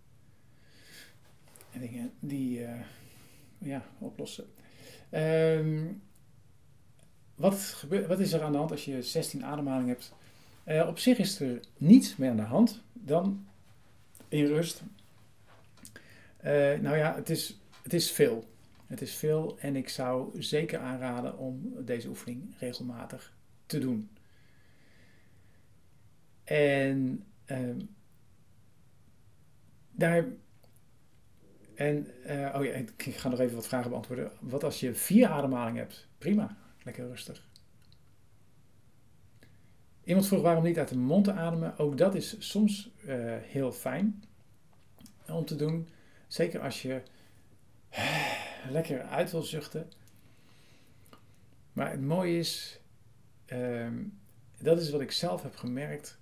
[1.80, 2.69] dingen die uh,
[3.57, 4.45] ja, oplossen.
[5.11, 6.01] Um,
[7.36, 10.13] wat, gebeurt, wat is er aan de hand als je 16 ademhalingen hebt?
[10.67, 13.47] Uh, op zich is er niets meer aan de hand dan
[14.27, 14.84] in rust.
[16.43, 18.47] Uh, nou ja, het is, het is veel.
[18.88, 23.34] Het is veel en ik zou zeker aanraden om deze oefening regelmatig
[23.65, 24.09] te doen.
[26.43, 27.75] En uh,
[29.91, 30.25] daar
[31.80, 34.32] en, uh, oh ja, ik ga nog even wat vragen beantwoorden.
[34.39, 36.07] Wat als je vier ademhalingen hebt?
[36.17, 37.47] Prima, lekker rustig.
[40.03, 41.77] Iemand vroeg waarom niet uit de mond te ademen.
[41.77, 44.23] Ook dat is soms uh, heel fijn
[45.27, 45.89] om te doen.
[46.27, 47.01] Zeker als je
[48.69, 49.91] lekker uit wil zuchten.
[51.73, 52.80] Maar het mooie is,
[53.47, 53.88] uh,
[54.61, 56.19] dat is wat ik zelf heb gemerkt.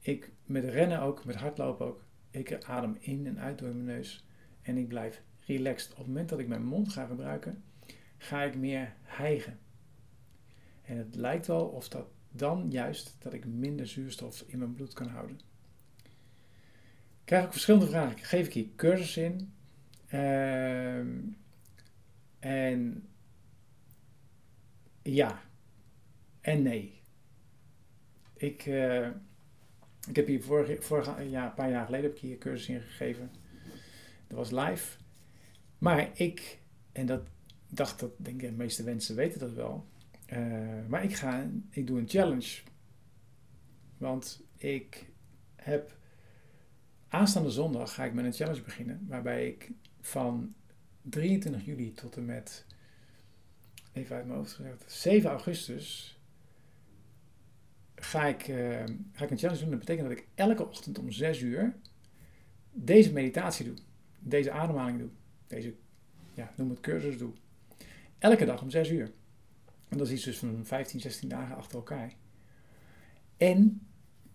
[0.00, 2.04] Ik, met rennen ook, met hardlopen ook.
[2.30, 4.26] Ik adem in en uit door mijn neus
[4.68, 5.90] en ik blijf relaxed.
[5.90, 7.62] Op het moment dat ik mijn mond ga gebruiken,
[8.18, 9.58] ga ik meer hijgen.
[10.82, 14.92] En het lijkt wel of dat dan juist dat ik minder zuurstof in mijn bloed
[14.92, 15.40] kan houden.
[17.18, 18.18] Ik krijg ook verschillende vragen.
[18.18, 19.52] Geef ik hier cursussen in?
[20.06, 21.16] Ehm,
[22.38, 23.08] en
[25.02, 25.42] ja
[26.40, 27.00] en nee.
[28.36, 29.06] Ik, uh,
[30.08, 32.80] ik heb hier vorig, vorig ja, een paar jaar geleden heb ik hier cursus in
[32.80, 33.30] gegeven.
[34.28, 34.98] Dat was live.
[35.78, 36.58] Maar ik,
[36.92, 37.22] en dat
[37.68, 39.86] dacht dat, denk ik, de meeste mensen weten dat wel.
[40.32, 42.60] Uh, maar ik ga, ik doe een challenge.
[43.96, 45.06] Want ik
[45.56, 45.96] heb
[47.08, 49.06] aanstaande zondag ga ik met een challenge beginnen.
[49.08, 49.70] Waarbij ik
[50.00, 50.54] van
[51.02, 52.66] 23 juli tot en met,
[53.92, 56.18] even uit mijn hoofd gezegd, 7 augustus
[57.94, 59.70] ga ik, uh, ga ik een challenge doen.
[59.70, 61.76] Dat betekent dat ik elke ochtend om 6 uur
[62.72, 63.76] deze meditatie doe.
[64.18, 65.08] Deze ademhaling doe.
[65.46, 65.74] Deze,
[66.34, 67.32] ja, noem het cursus doe.
[68.18, 69.12] Elke dag om 6 uur.
[69.88, 72.12] En dat is iets dus van 15, 16 dagen achter elkaar.
[73.36, 73.86] En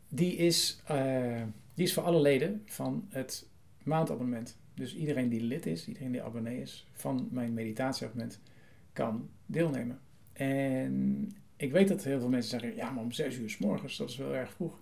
[0.10, 3.48] die is, uh, die is voor alle leden van het
[3.84, 4.58] maandabonnement.
[4.74, 8.40] Dus iedereen die lid is, iedereen die abonnee is van mijn meditatieabonnement,
[8.94, 10.00] kan deelnemen.
[10.34, 13.98] En ik weet dat heel veel mensen zeggen, ja, maar om 6 uur s morgens,
[13.98, 14.78] dat is wel erg vroeg.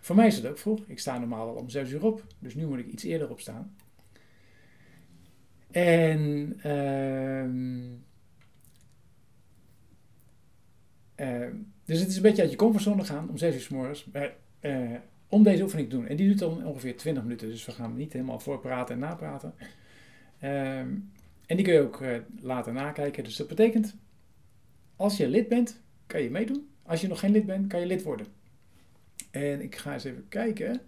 [0.00, 0.80] Voor mij is het ook vroeg.
[0.86, 3.74] Ik sta normaal al om 6 uur op, dus nu moet ik iets eerder opstaan.
[5.70, 7.44] En uh,
[11.26, 11.48] uh,
[11.84, 14.08] dus het is een beetje uit je comfortzone gaan om 6 uur s morgens.
[14.60, 14.94] Uh,
[15.28, 16.06] om deze oefening te doen.
[16.06, 19.54] En die duurt dan ongeveer 20 minuten, dus we gaan niet helemaal voorpraten en napraten.
[20.38, 20.94] Ehm,
[21.46, 23.24] en die kun je ook uh, later nakijken.
[23.24, 23.96] Dus dat betekent,
[24.96, 26.68] als je lid bent, kan je meedoen.
[26.82, 28.26] Als je nog geen lid bent, kan je lid worden.
[29.30, 30.80] En ik ga eens even kijken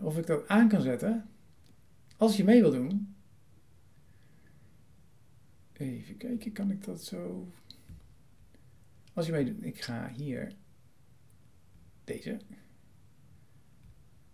[0.00, 1.24] of ik dat aan kan zetten.
[2.16, 3.16] Als je mee wil doen.
[5.72, 7.52] Even kijken, kan ik dat zo.
[9.12, 10.52] Als je meedoet, ik ga hier
[12.04, 12.40] deze.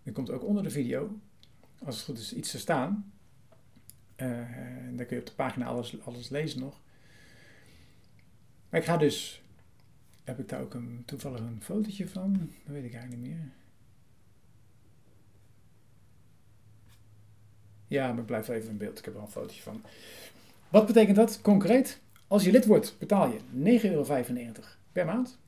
[0.03, 1.20] Er komt ook onder de video,
[1.78, 3.12] als het goed is, iets te staan.
[4.16, 4.49] Uh,
[4.97, 6.80] dan kun je op de pagina alles, alles lezen nog.
[8.68, 9.43] Maar ik ga dus.
[10.24, 12.33] Heb ik daar ook een, toevallig een fotootje van?
[12.33, 13.53] Dat weet ik eigenlijk niet meer.
[17.93, 18.99] Ja, maar ik blijf even in beeld.
[18.99, 19.82] Ik heb er een fotootje van.
[20.68, 22.01] Wat betekent dat concreet?
[22.26, 24.05] Als je lid wordt, betaal je 9,95 euro
[24.93, 25.38] per maand.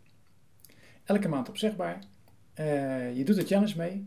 [1.04, 1.98] Elke maand opzegbaar.
[2.60, 4.06] Uh, je doet de challenge mee.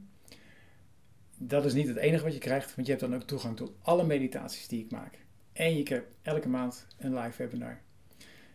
[1.38, 3.72] Dat is niet het enige wat je krijgt, want je hebt dan ook toegang tot
[3.82, 5.20] alle meditaties die ik maak.
[5.54, 7.80] En je krijgt elke maand een live webinar.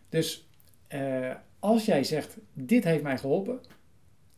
[0.09, 0.49] Dus
[0.89, 3.59] uh, als jij zegt, dit heeft mij geholpen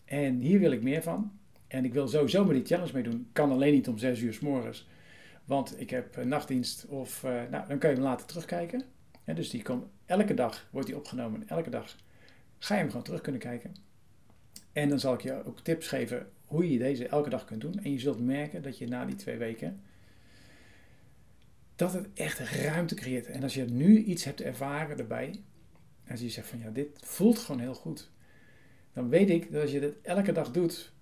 [0.06, 1.32] en hier wil ik meer van.
[1.68, 3.28] En ik wil sowieso met die challenge mee doen.
[3.32, 4.88] Kan alleen niet om 6 uur s morgens.
[5.46, 8.84] Want ik heb nachtdienst of, uh, nou, dan kan je hem later terugkijken.
[9.24, 11.48] dus die komt, elke dag wordt die opgenomen.
[11.48, 11.96] Elke dag
[12.58, 13.76] ga je hem gewoon terug kunnen kijken.
[14.72, 17.80] En dan zal ik je ook tips geven hoe je deze elke dag kunt doen.
[17.80, 19.82] En je zult merken dat je na die twee weken
[21.76, 23.26] dat het echt ruimte creëert.
[23.26, 25.42] En als je nu iets hebt ervaren erbij,
[26.10, 28.10] als je zegt van ja, dit voelt gewoon heel goed,
[28.94, 30.94] dan weet ik dat als je dit elke dag doet,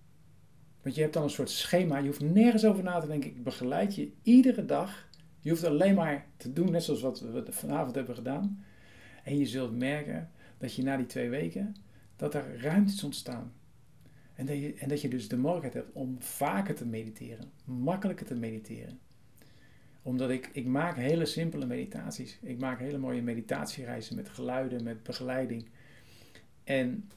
[0.83, 3.29] want je hebt dan een soort schema, je hoeft nergens over na te denken.
[3.29, 5.09] Ik begeleid je iedere dag.
[5.39, 8.63] Je hoeft alleen maar te doen, net zoals wat we vanavond hebben gedaan.
[9.23, 11.75] En je zult merken dat je na die twee weken,
[12.15, 13.53] dat er ruimtes ontstaan.
[14.33, 18.25] En dat, je, en dat je dus de mogelijkheid hebt om vaker te mediteren, makkelijker
[18.25, 18.99] te mediteren.
[20.01, 22.39] Omdat ik, ik maak hele simpele meditaties.
[22.41, 25.69] Ik maak hele mooie meditatiereizen met geluiden, met begeleiding.
[26.63, 27.09] En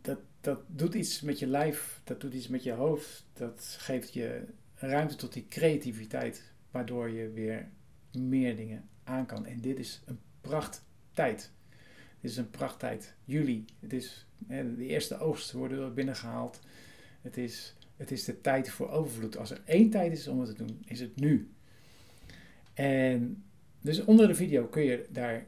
[0.00, 3.24] dat, dat doet iets met je lijf, dat doet iets met je hoofd.
[3.32, 7.68] Dat geeft je ruimte tot die creativiteit, waardoor je weer
[8.12, 9.46] meer dingen aan kan.
[9.46, 11.50] En dit is een prachttijd.
[12.20, 13.14] Dit is een prachttijd.
[13.24, 13.64] Juli.
[13.80, 16.60] Het is, de eerste oogsten worden binnengehaald.
[17.22, 19.36] Het is, het is de tijd voor overvloed.
[19.36, 21.50] Als er één tijd is om het te doen, is het nu.
[22.74, 23.44] En
[23.80, 25.46] dus onder de video kun je daar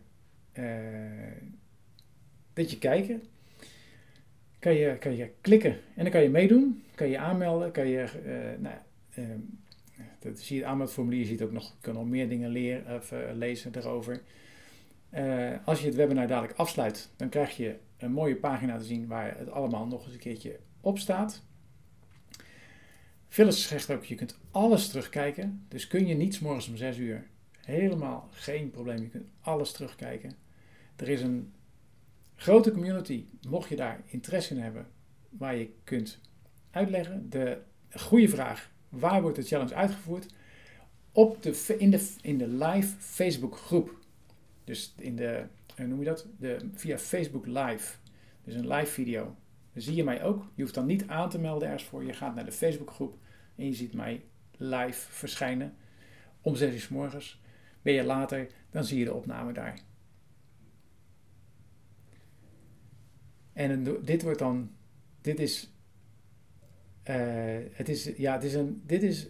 [0.53, 0.65] uh,
[2.53, 3.23] dat je kijken.
[4.61, 6.85] Kan je, kan je klikken en dan kan je meedoen.
[6.95, 7.71] Kan je aanmelden.
[7.71, 8.75] Kan je, uh, nou,
[9.19, 9.25] uh,
[10.19, 11.21] dat zie je het aanmeldformulier.
[11.21, 14.23] Je ziet ook nog, kan nog meer dingen leren, of, lezen erover.
[15.15, 19.07] Uh, als je het webinar dadelijk afsluit, dan krijg je een mooie pagina te zien
[19.07, 21.43] waar het allemaal nog eens een keertje op staat.
[23.29, 25.65] Phyllis zegt ook, je kunt alles terugkijken.
[25.69, 27.27] Dus kun je niet morgens om 6 uur.
[27.61, 30.33] Helemaal geen probleem, je kunt alles terugkijken.
[30.97, 31.53] Er is een
[32.41, 34.87] grote community, mocht je daar interesse in hebben,
[35.29, 36.21] waar je kunt
[36.71, 37.31] uitleggen.
[37.31, 37.59] De
[37.91, 40.27] goede vraag, waar wordt de challenge uitgevoerd?
[41.13, 43.99] Op de, in, de, in de live Facebook groep.
[44.65, 45.45] Dus in de,
[45.77, 46.27] hoe noem je dat?
[46.39, 47.97] De, via Facebook Live.
[48.45, 49.37] Dus een live video.
[49.73, 50.51] Dan zie je mij ook.
[50.55, 52.05] Je hoeft dan niet aan te melden ergens voor.
[52.05, 53.19] Je gaat naar de Facebookgroep
[53.57, 54.25] en je ziet mij
[54.57, 55.77] live verschijnen
[56.41, 57.41] om 6 uur s morgens.
[57.83, 59.89] Ben je later, dan zie je de opname daar.
[63.53, 64.71] En dit wordt dan,
[65.21, 65.73] dit is,
[67.11, 69.29] uh, het is, ja, het is een, dit is,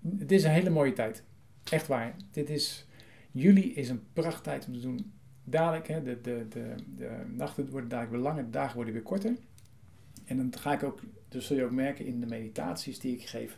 [0.00, 1.24] dit is een hele mooie tijd.
[1.70, 2.16] Echt waar.
[2.30, 2.86] Dit is,
[3.30, 5.12] juli is een prachttijd om te doen.
[5.44, 9.02] Dadelijk, hè, de, de, de, de nachten worden dadelijk weer langer, de dagen worden weer
[9.02, 9.36] korter.
[10.24, 13.26] En dan ga ik ook, dus zul je ook merken in de meditaties die ik
[13.26, 13.56] geef,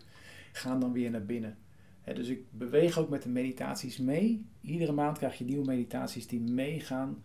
[0.52, 1.58] gaan dan weer naar binnen.
[2.04, 4.46] dus ik beweeg ook met de meditaties mee.
[4.60, 7.22] Iedere maand krijg je nieuwe meditaties die meegaan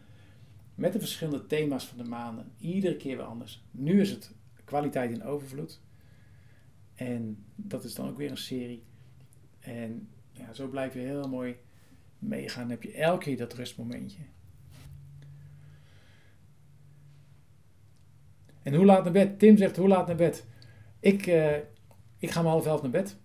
[0.78, 2.52] met de verschillende thema's van de maanden.
[2.58, 3.64] Iedere keer weer anders.
[3.72, 5.82] Nu is het kwaliteit in overvloed.
[6.94, 8.84] En dat is dan ook weer een serie.
[9.60, 11.56] En ja, zo blijf je heel mooi
[12.20, 12.62] meegaan.
[12.62, 14.22] Dan heb je elke keer dat rustmomentje.
[18.64, 19.40] En hoe laat naar bed?
[19.40, 20.46] Tim zegt, hoe laat naar bed?
[21.00, 21.56] Ik, uh,
[22.18, 23.18] ik ga om half elf naar bed.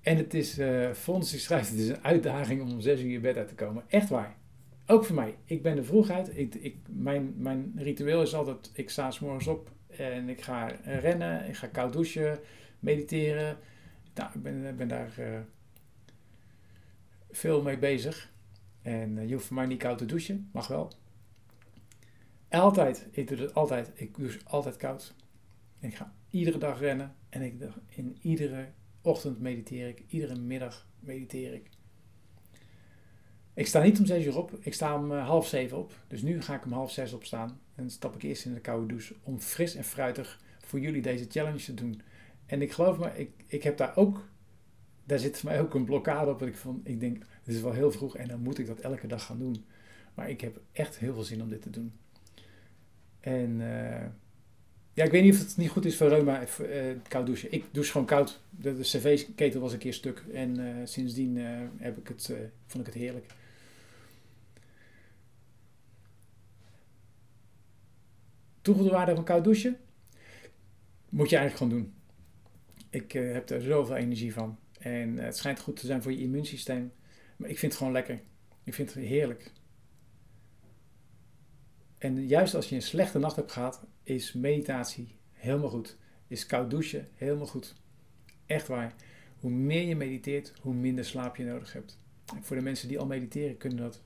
[0.00, 3.10] En het is, uh, Fons die schrijft, het is een uitdaging om om zes uur
[3.10, 3.84] je bed uit te komen.
[3.88, 4.40] Echt waar.
[4.92, 5.36] Ook voor mij.
[5.44, 6.38] Ik ben er vroeg uit.
[6.38, 10.66] Ik, ik, mijn, mijn ritueel is altijd, ik sta s morgens op en ik ga
[10.84, 11.48] rennen.
[11.48, 12.40] Ik ga koud douchen,
[12.80, 13.58] mediteren.
[14.14, 15.38] Nou, ik ben, ben daar uh,
[17.30, 18.32] veel mee bezig.
[18.82, 20.48] En je hoeft voor mij niet koud te douchen.
[20.52, 20.92] Mag wel.
[22.48, 23.90] Altijd, ik doe het altijd.
[23.94, 25.14] Ik douche altijd koud.
[25.80, 27.54] Ik ga iedere dag rennen en ik,
[27.88, 28.68] in iedere
[29.02, 31.70] ochtend mediteer ik, iedere middag mediteer ik.
[33.54, 35.92] Ik sta niet om zes uur op, ik sta om uh, half zeven op.
[36.08, 38.86] Dus nu ga ik om half zes opstaan en stap ik eerst in de koude
[38.86, 42.00] douche om fris en fruitig voor jullie deze challenge te doen.
[42.46, 44.28] En ik geloof me, ik, ik heb daar ook,
[45.04, 46.38] daar zit voor mij ook een blokkade op.
[46.38, 48.78] Dat ik, van, ik denk, het is wel heel vroeg en dan moet ik dat
[48.78, 49.64] elke dag gaan doen.
[50.14, 51.92] Maar ik heb echt heel veel zin om dit te doen.
[53.20, 54.04] En uh,
[54.92, 57.52] ja, ik weet niet of het niet goed is voor reuma, uh, koud douchen.
[57.52, 58.40] Ik douche gewoon koud.
[58.50, 61.36] De, de cv-ketel was een keer stuk en sindsdien
[61.76, 62.32] heb ik het,
[62.66, 63.26] vond ik het heerlijk.
[68.62, 69.76] Toegevoegde waarde van koud douchen?
[71.08, 71.94] Moet je eigenlijk gewoon doen.
[72.90, 74.58] Ik heb er zoveel energie van.
[74.78, 76.92] En het schijnt goed te zijn voor je immuunsysteem.
[77.36, 78.20] Maar ik vind het gewoon lekker.
[78.64, 79.52] Ik vind het heerlijk.
[81.98, 85.96] En juist als je een slechte nacht hebt gehad, is meditatie helemaal goed.
[86.26, 87.74] Is koud douchen helemaal goed.
[88.46, 88.94] Echt waar.
[89.38, 91.98] Hoe meer je mediteert, hoe minder slaap je nodig hebt.
[92.36, 94.02] En voor de mensen die al mediteren, kunnen dat,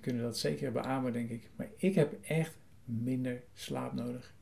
[0.00, 1.50] kunnen dat zeker beamen, denk ik.
[1.56, 2.58] Maar ik heb echt
[2.88, 4.34] minder slaap nodig.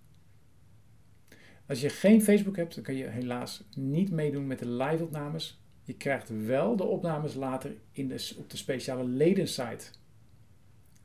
[1.66, 5.60] Als je geen Facebook hebt, dan kan je helaas niet meedoen met de live-opnames.
[5.82, 9.86] Je krijgt wel de opnames later in de, op de speciale ledensite.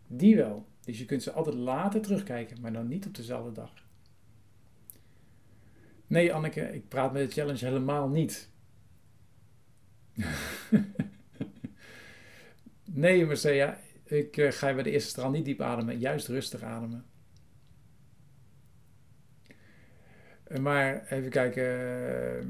[0.08, 0.68] Die wel.
[0.82, 3.74] Dus je kunt ze altijd later terugkijken, maar dan niet op dezelfde dag.
[6.08, 8.50] Nee, Anneke, ik praat met de challenge helemaal niet.
[12.84, 17.06] nee, Marcea, ik uh, ga bij de eerste straal niet diep ademen, juist rustig ademen.
[20.60, 21.64] Maar even kijken.
[21.64, 22.46] Uh,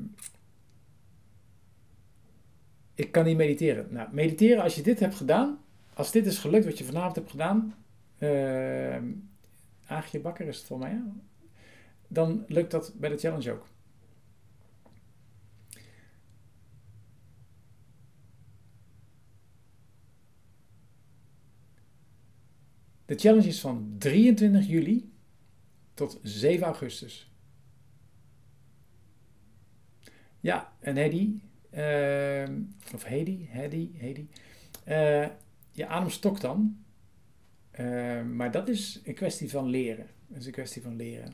[2.94, 3.88] ik kan niet mediteren.
[3.90, 5.60] Nou, mediteren als je dit hebt gedaan,
[5.94, 7.76] als dit is gelukt wat je vanavond hebt gedaan,
[8.20, 8.98] uh,
[9.86, 11.02] Aagje Bakker is het voor mij,
[12.08, 13.68] dan lukt dat bij de challenge ook.
[23.06, 25.12] De challenge is van 23 juli
[25.94, 27.31] tot 7 augustus.
[30.42, 32.50] Ja, en Hedy, uh,
[32.94, 34.28] of Hedy, Hedy, Hedy,
[34.88, 35.28] uh,
[35.72, 36.84] je adem stokt dan.
[37.80, 40.10] Uh, maar dat is een kwestie van leren.
[40.28, 41.34] Dat is een kwestie van leren.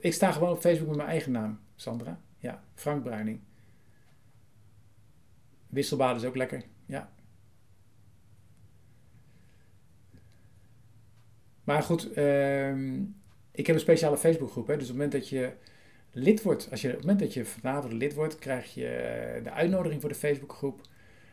[0.00, 2.20] Ik sta gewoon op Facebook met mijn eigen naam, Sandra.
[2.38, 3.40] Ja, Frank Bruining.
[5.66, 7.12] Wisselbaden is ook lekker, ja.
[11.64, 13.02] Maar goed, uh,
[13.58, 14.66] ik heb een speciale Facebookgroep.
[14.66, 15.52] Hè, dus op het moment dat je
[16.12, 19.50] lid wordt, als je, op het moment dat je vanavond lid wordt, krijg je de
[19.50, 20.80] uitnodiging voor de Facebookgroep.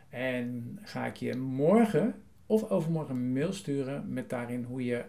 [0.10, 2.16] En ga ik je morgen
[2.46, 5.06] of overmorgen een mail sturen met daarin hoe je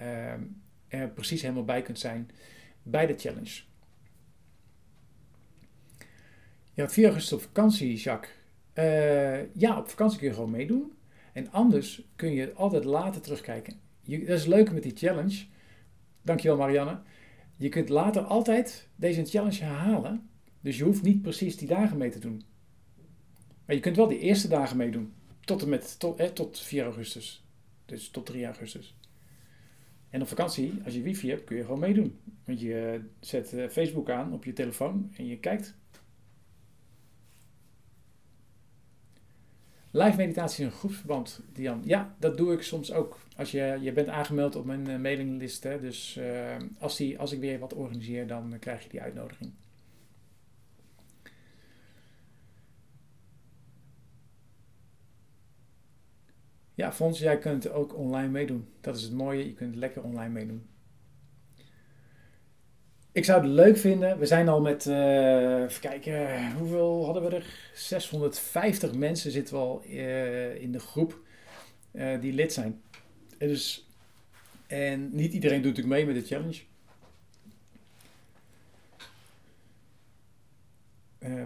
[0.00, 0.32] uh,
[0.88, 2.30] er precies helemaal bij kunt zijn
[2.82, 3.62] bij de challenge.
[6.74, 8.34] Had 4 augustus op vakantie, Jacques.
[8.74, 10.92] Uh, ja, op vakantie kun je gewoon meedoen.
[11.32, 13.80] En anders kun je altijd later terugkijken.
[14.02, 15.46] Je, dat is leuk met die challenge.
[16.26, 16.98] Dankjewel Marianne.
[17.56, 20.28] Je kunt later altijd deze challenge herhalen.
[20.60, 22.42] Dus je hoeft niet precies die dagen mee te doen.
[23.64, 25.12] Maar je kunt wel die eerste dagen meedoen.
[25.40, 27.44] Tot en met tot, tot 4 augustus.
[27.84, 28.96] Dus tot 3 augustus.
[30.10, 32.18] En op vakantie, als je wifi hebt, kun je gewoon meedoen.
[32.44, 35.76] Want je zet Facebook aan op je telefoon en je kijkt.
[39.96, 41.82] Live meditatie in een groepsverband, Dian.
[41.84, 43.18] Ja, dat doe ik soms ook.
[43.36, 46.20] Als je, je bent aangemeld op mijn mailinglist, hè, dus
[46.78, 49.52] als, die, als ik weer wat organiseer, dan krijg je die uitnodiging.
[56.74, 58.68] Ja, Fons, jij kunt ook online meedoen.
[58.80, 60.66] Dat is het mooie, je kunt lekker online meedoen.
[63.16, 64.18] Ik zou het leuk vinden.
[64.18, 67.70] We zijn al met, uh, even kijken, hoeveel hadden we er?
[67.74, 71.20] 650 mensen zitten we al uh, in de groep
[71.92, 72.82] uh, die lid zijn.
[73.38, 73.88] En, dus,
[74.66, 76.62] en niet iedereen doet natuurlijk mee met de challenge.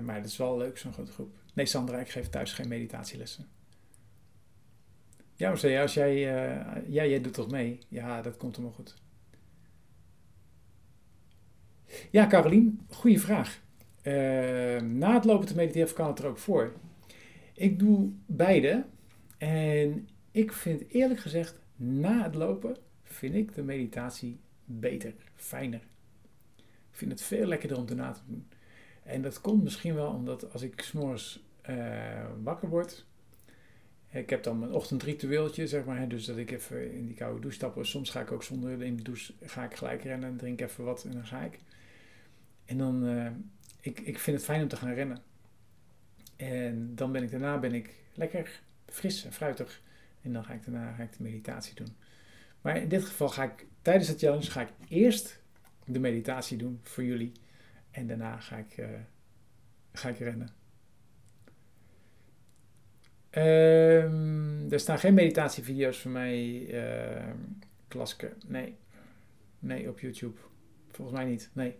[0.02, 1.34] maar het is wel leuk, zo'n grote groep.
[1.54, 3.48] Nee, Sandra, ik geef thuis geen meditatielessen.
[5.36, 6.18] Ja, Marcel, als jij,
[6.88, 7.78] ja, jij doet toch mee?
[7.88, 8.94] Ja, dat komt helemaal goed.
[12.10, 13.60] Ja, Carolien, goede vraag.
[14.02, 16.72] Uh, na het lopen te mediteren kan het er ook voor.
[17.54, 18.84] Ik doe beide.
[19.38, 25.80] En ik vind eerlijk gezegd, na het lopen vind ik de meditatie beter, fijner.
[26.56, 28.48] Ik vind het veel lekkerder om daarna te doen.
[29.02, 33.04] En dat komt misschien wel omdat als ik s'morgens uh, wakker word,
[34.12, 36.08] ik heb dan mijn ochtendritueeltje, zeg maar.
[36.08, 37.84] Dus dat ik even in die koude douche stap.
[37.84, 40.84] Soms ga ik ook zonder in de douche ga ik gelijk rennen en drink even
[40.84, 41.58] wat en dan ga ik.
[42.70, 43.30] En dan, uh,
[43.80, 45.22] ik, ik vind het fijn om te gaan rennen.
[46.36, 49.82] En dan ben ik daarna ben ik lekker fris en fruitig.
[50.22, 51.96] En dan ga ik daarna ga ik de meditatie doen.
[52.60, 55.40] Maar in dit geval ga ik tijdens de challenge ga ik eerst
[55.84, 57.32] de meditatie doen voor jullie.
[57.90, 58.86] En daarna ga ik, uh,
[59.92, 60.48] ga ik rennen.
[63.30, 67.32] Um, er staan geen meditatievideo's van mij, uh,
[67.88, 68.32] Klaske.
[68.46, 68.76] Nee.
[69.58, 70.38] Nee, op YouTube.
[70.90, 71.50] Volgens mij niet.
[71.52, 71.78] Nee.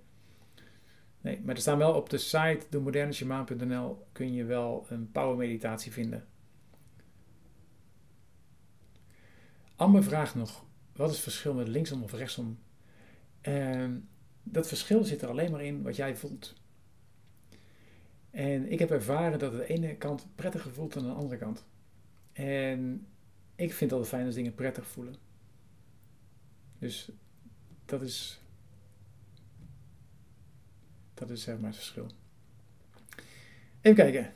[1.21, 5.93] Nee, maar er staan wel op de site demodernenjamaan.nl kun je wel een power meditatie
[5.93, 6.27] vinden.
[9.77, 12.59] Amber vraagt nog, wat is het verschil met linksom of rechtsom?
[13.43, 13.89] Uh,
[14.43, 16.55] dat verschil zit er alleen maar in wat jij voelt.
[18.31, 21.65] En ik heb ervaren dat de ene kant prettiger voelt dan de andere kant.
[22.33, 23.07] En
[23.55, 25.15] ik vind het altijd fijn als dingen prettig voelen.
[26.79, 27.11] Dus
[27.85, 28.40] dat is.
[31.21, 32.07] Dat is zeg maar het verschil.
[33.81, 34.33] Even kijken.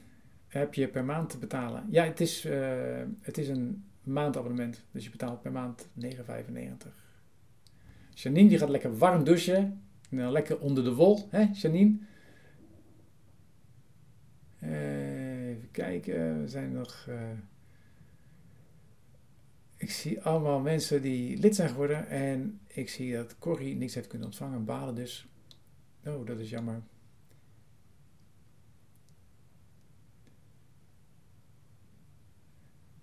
[0.49, 1.87] Heb je per maand te betalen?
[1.91, 4.83] Ja, het is, uh, het is een maandabonnement.
[4.91, 6.09] Dus je betaalt per maand 9,95.
[8.15, 9.83] Janine die gaat lekker warm douchen.
[10.09, 11.97] Nou, lekker onder de wol, hè Janine?
[14.63, 17.07] Uh, even kijken, we zijn nog.
[17.09, 17.17] Uh,
[19.77, 24.07] ik zie allemaal mensen die lid zijn geworden en ik zie dat Corrie niks heeft
[24.07, 25.29] kunnen ontvangen, balen dus.
[26.07, 26.83] Oh, dat is jammer.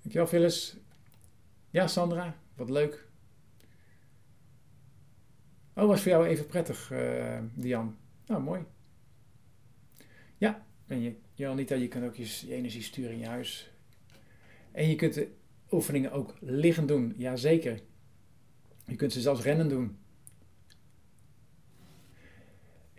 [0.02, 0.78] Dankjewel, Phyllis.
[1.70, 3.10] Ja, Sandra, wat leuk.
[5.76, 7.98] Oh, was voor jou even prettig, uh, Dian.
[8.26, 8.64] Nou, mooi.
[10.38, 13.72] Ja, en je, Janita, je kan ook je, je, energie sturen in je huis.
[14.72, 15.32] En je kunt de
[15.72, 17.82] oefeningen ook liggend doen, jazeker.
[18.86, 19.98] Je kunt ze zelfs rennen doen.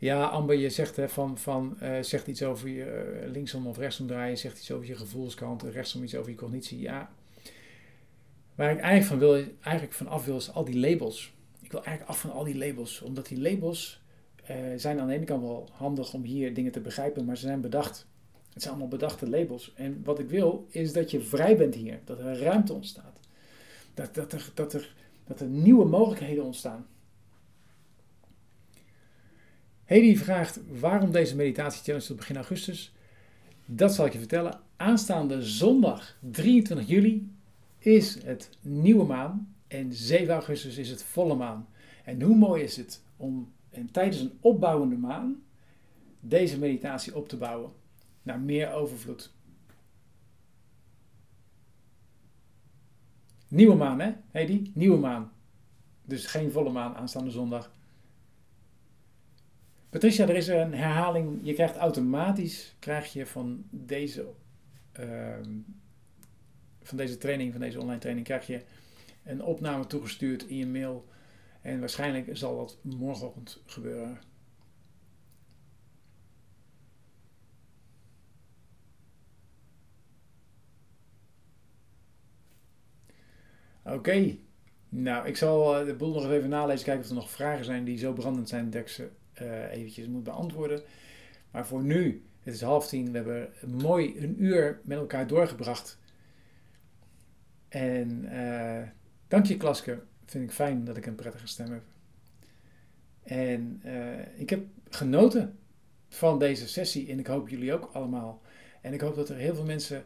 [0.02, 3.78] Ja, Amber, je zegt, hè, van, van, uh, zegt iets over je uh, linksom of
[3.78, 6.80] rechtsom draaien, zegt iets over je gevoelskant, rechtsom iets over je cognitie.
[6.80, 7.10] Ja,
[8.54, 11.34] waar ik eigenlijk van, wil, eigenlijk van af wil, is al die labels.
[11.60, 14.02] Ik wil eigenlijk af van al die labels, omdat die labels
[14.50, 17.46] uh, zijn aan de ene kant wel handig om hier dingen te begrijpen, maar ze
[17.46, 18.06] zijn bedacht.
[18.52, 19.72] Het zijn allemaal bedachte labels.
[19.74, 22.00] En wat ik wil, is dat je vrij bent hier.
[22.04, 23.18] Dat er ruimte ontstaat.
[23.94, 24.94] Dat, dat, er, dat, er,
[25.26, 26.86] dat er nieuwe mogelijkheden ontstaan.
[29.84, 32.94] Hedy vraagt waarom deze meditatie challenge tot begin augustus.
[33.66, 34.60] Dat zal ik je vertellen.
[34.76, 37.32] Aanstaande zondag 23 juli
[37.78, 39.54] is het nieuwe maan.
[39.66, 41.68] En 7 augustus is het volle maan.
[42.04, 45.42] En hoe mooi is het om en tijdens een opbouwende maan
[46.20, 47.72] deze meditatie op te bouwen
[48.22, 49.32] naar meer overvloed.
[53.48, 54.12] Nieuwe maan, hè?
[54.30, 54.70] Hey die?
[54.74, 55.32] Nieuwe maan.
[56.04, 57.70] Dus geen volle maan aanstaande zondag.
[59.92, 61.40] Patricia, er is een herhaling.
[61.42, 64.26] Je krijgt automatisch krijg je van deze,
[65.00, 65.36] uh,
[66.82, 68.62] van deze training, van deze online training, krijg je
[69.24, 71.08] een opname toegestuurd in je mail
[71.60, 74.18] en waarschijnlijk zal dat morgenochtend gebeuren.
[83.84, 84.36] Oké,
[84.88, 87.84] Nou, ik zal eh, de boel nog even nalezen, kijken of er nog vragen zijn
[87.84, 89.10] die zo brandend zijn dat ik ze
[89.70, 90.82] eventjes moet beantwoorden.
[91.50, 95.98] Maar voor nu, het is half tien, we hebben mooi een uur met elkaar doorgebracht.
[97.68, 98.82] En uh,
[99.28, 101.82] dank je Klaske, vind ik fijn dat ik een prettige stem heb.
[103.22, 105.58] En uh, ik heb genoten
[106.08, 108.42] van deze sessie en ik hoop jullie ook allemaal.
[108.80, 110.04] En ik hoop dat er heel veel mensen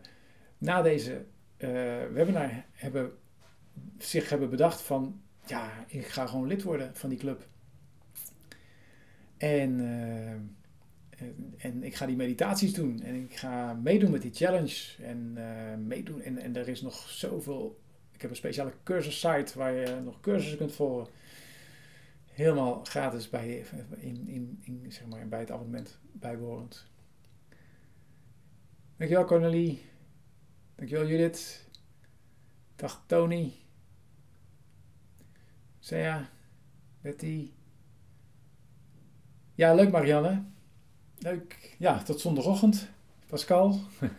[0.59, 1.24] na deze
[1.59, 1.68] uh,
[2.12, 3.12] webinar hebben,
[3.99, 7.47] zich hebben bedacht van ja, ik ga gewoon lid worden van die club.
[9.37, 14.34] En, uh, en, en, ik ga die meditaties doen en ik ga meedoen met die
[14.34, 16.22] challenge en uh, meedoen.
[16.22, 17.80] En, en er is nog zoveel.
[18.12, 21.09] Ik heb een speciale cursus site waar je nog cursussen kunt volgen
[22.37, 23.64] helemaal gratis bij,
[23.97, 26.87] in, in, in, zeg maar, bij het abonnement bijbehorend.
[28.97, 29.82] Dankjewel Cornelie.
[30.74, 31.68] Dankjewel Judith.
[32.74, 33.53] Dag Tony.
[35.78, 36.28] Sea.
[37.01, 37.55] Betty.
[39.57, 40.44] Ja, leuk Marianne.
[41.18, 41.74] Leuk.
[41.78, 42.88] Ja, tot zondagochtend.
[43.26, 43.80] Pascal.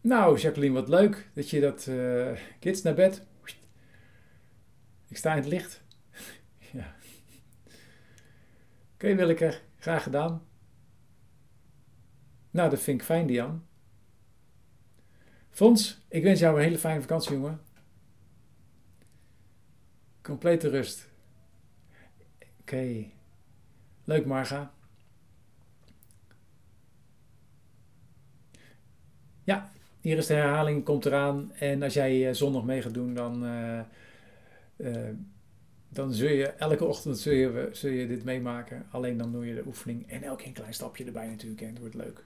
[0.00, 1.86] Nou, Jacqueline, wat leuk dat je dat.
[1.86, 3.26] Uh, kids naar bed.
[5.08, 5.82] Ik sta in het licht.
[6.72, 6.94] ja.
[7.64, 7.74] Oké,
[8.94, 10.42] okay, Willeke, graag gedaan.
[12.50, 13.66] Nou, dat vind ik fijn, Dian.
[15.50, 17.60] Fons, ik wens jou een hele fijne vakantie, jongen.
[20.28, 21.08] Complete rust.
[22.60, 23.04] Oké.
[24.04, 24.72] Leuk, Marga.
[29.44, 31.52] Ja, hier is de herhaling, komt eraan.
[31.52, 33.80] En als jij zondag mee gaat doen, dan, uh,
[34.76, 35.08] uh,
[35.88, 38.86] dan zul je elke ochtend zul je, zul je dit meemaken.
[38.90, 41.60] Alleen dan doe je de oefening en elke een klein stapje erbij natuurlijk.
[41.60, 42.24] En het wordt leuk.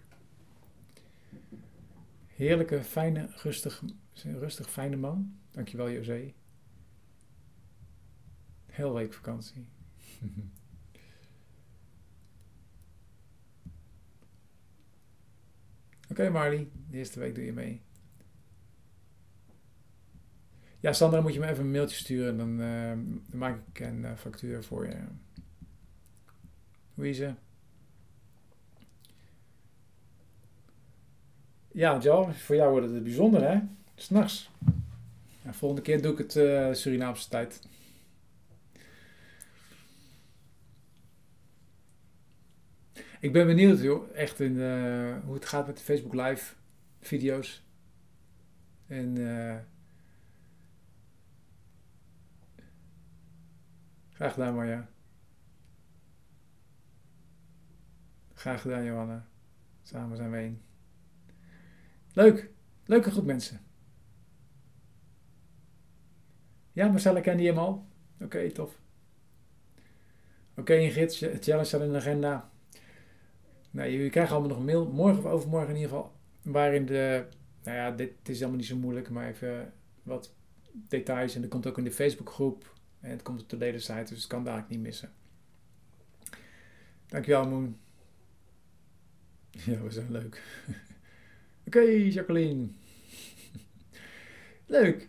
[2.27, 3.83] Heerlijke, fijne, rustig,
[4.23, 5.37] rustig fijne man.
[5.51, 6.33] Dankjewel José.
[8.73, 9.67] Heel week vakantie.
[16.03, 17.83] Oké, okay, Marley, de eerste week doe je mee.
[20.81, 22.37] Ja, Sandra, moet je me even een mailtje sturen.
[22.37, 22.89] Dan, uh,
[23.31, 24.97] dan maak ik een uh, factuur voor je.
[26.95, 27.35] Louise.
[31.73, 33.61] Ja, Jo, voor jou wordt het bijzonder, hè?
[33.95, 34.51] S'nachts.
[35.45, 37.61] Ja, volgende keer doe ik het uh, Surinaamse tijd.
[43.23, 46.55] Ik ben benieuwd, echt in, uh, hoe het gaat met de Facebook Live
[47.01, 47.65] video's.
[48.87, 49.57] En uh,
[54.11, 54.89] graag gedaan, Marja.
[58.35, 59.27] Graag gedaan, Johanna.
[59.83, 60.63] Samen zijn we één.
[62.13, 62.51] Leuk.
[62.85, 63.61] Leuke groep mensen.
[66.73, 67.87] Ja, Marcella ken je hem al?
[68.21, 68.81] Oké, tof.
[70.51, 72.52] Oké, okay, Ingrid, challenge staat in de agenda.
[73.73, 76.13] Nou, jullie krijgen allemaal nog een mail, morgen of overmorgen in ieder geval,
[76.43, 77.27] waarin de,
[77.63, 80.35] nou ja, dit is allemaal niet zo moeilijk, maar even wat
[80.73, 81.35] details.
[81.35, 84.27] En dat komt ook in de Facebookgroep en het komt op de ledensite, dus het
[84.27, 85.13] kan daar niet missen.
[87.07, 87.79] Dankjewel, Moon.
[89.51, 90.43] Ja, we zijn leuk.
[91.67, 92.69] Oké, Jacqueline.
[94.67, 95.09] leuk.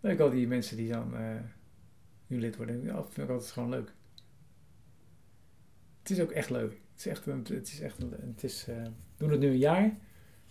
[0.00, 1.40] Leuk al die mensen die dan uh,
[2.26, 2.82] nu lid worden.
[2.82, 3.92] Ja, vind ik altijd gewoon leuk.
[6.02, 6.80] Het is ook echt leuk.
[7.00, 9.96] Is echt, het is echt, het is, uh, we doen het nu een jaar.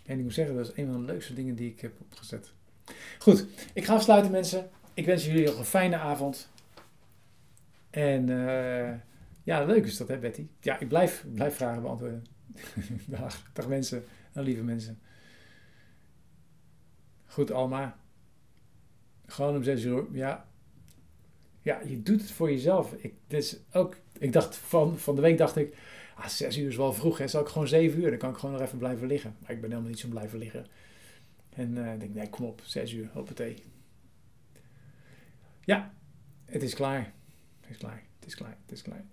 [0.05, 2.53] En ik moet zeggen, dat is een van de leukste dingen die ik heb opgezet.
[3.19, 4.69] Goed, ik ga afsluiten mensen.
[4.93, 6.49] Ik wens jullie nog een fijne avond.
[7.89, 8.93] En uh,
[9.43, 10.47] ja, leuk is dat hè Betty?
[10.59, 12.25] Ja, ik blijf, blijf vragen beantwoorden.
[13.07, 14.99] dag, dag mensen, en lieve mensen.
[17.25, 17.97] Goed Alma.
[19.25, 20.05] Gewoon om zes uur.
[20.11, 20.47] Ja,
[21.61, 22.93] ja, je doet het voor jezelf.
[22.93, 25.77] Ik, is ook, ik dacht van, van de week dacht ik,
[26.19, 27.27] ah, zes uur is wel vroeg, hè.
[27.27, 29.35] Zal ik gewoon zeven uur, dan kan ik gewoon nog even blijven liggen.
[29.39, 30.65] Maar ik ben helemaal niet zo blijven liggen.
[31.49, 33.63] En uh, ik denk, nee, kom op, zes uur, hoppatee.
[35.63, 35.93] Ja,
[36.45, 37.13] het is klaar.
[37.61, 39.03] Het is klaar, het is klaar, het is klaar.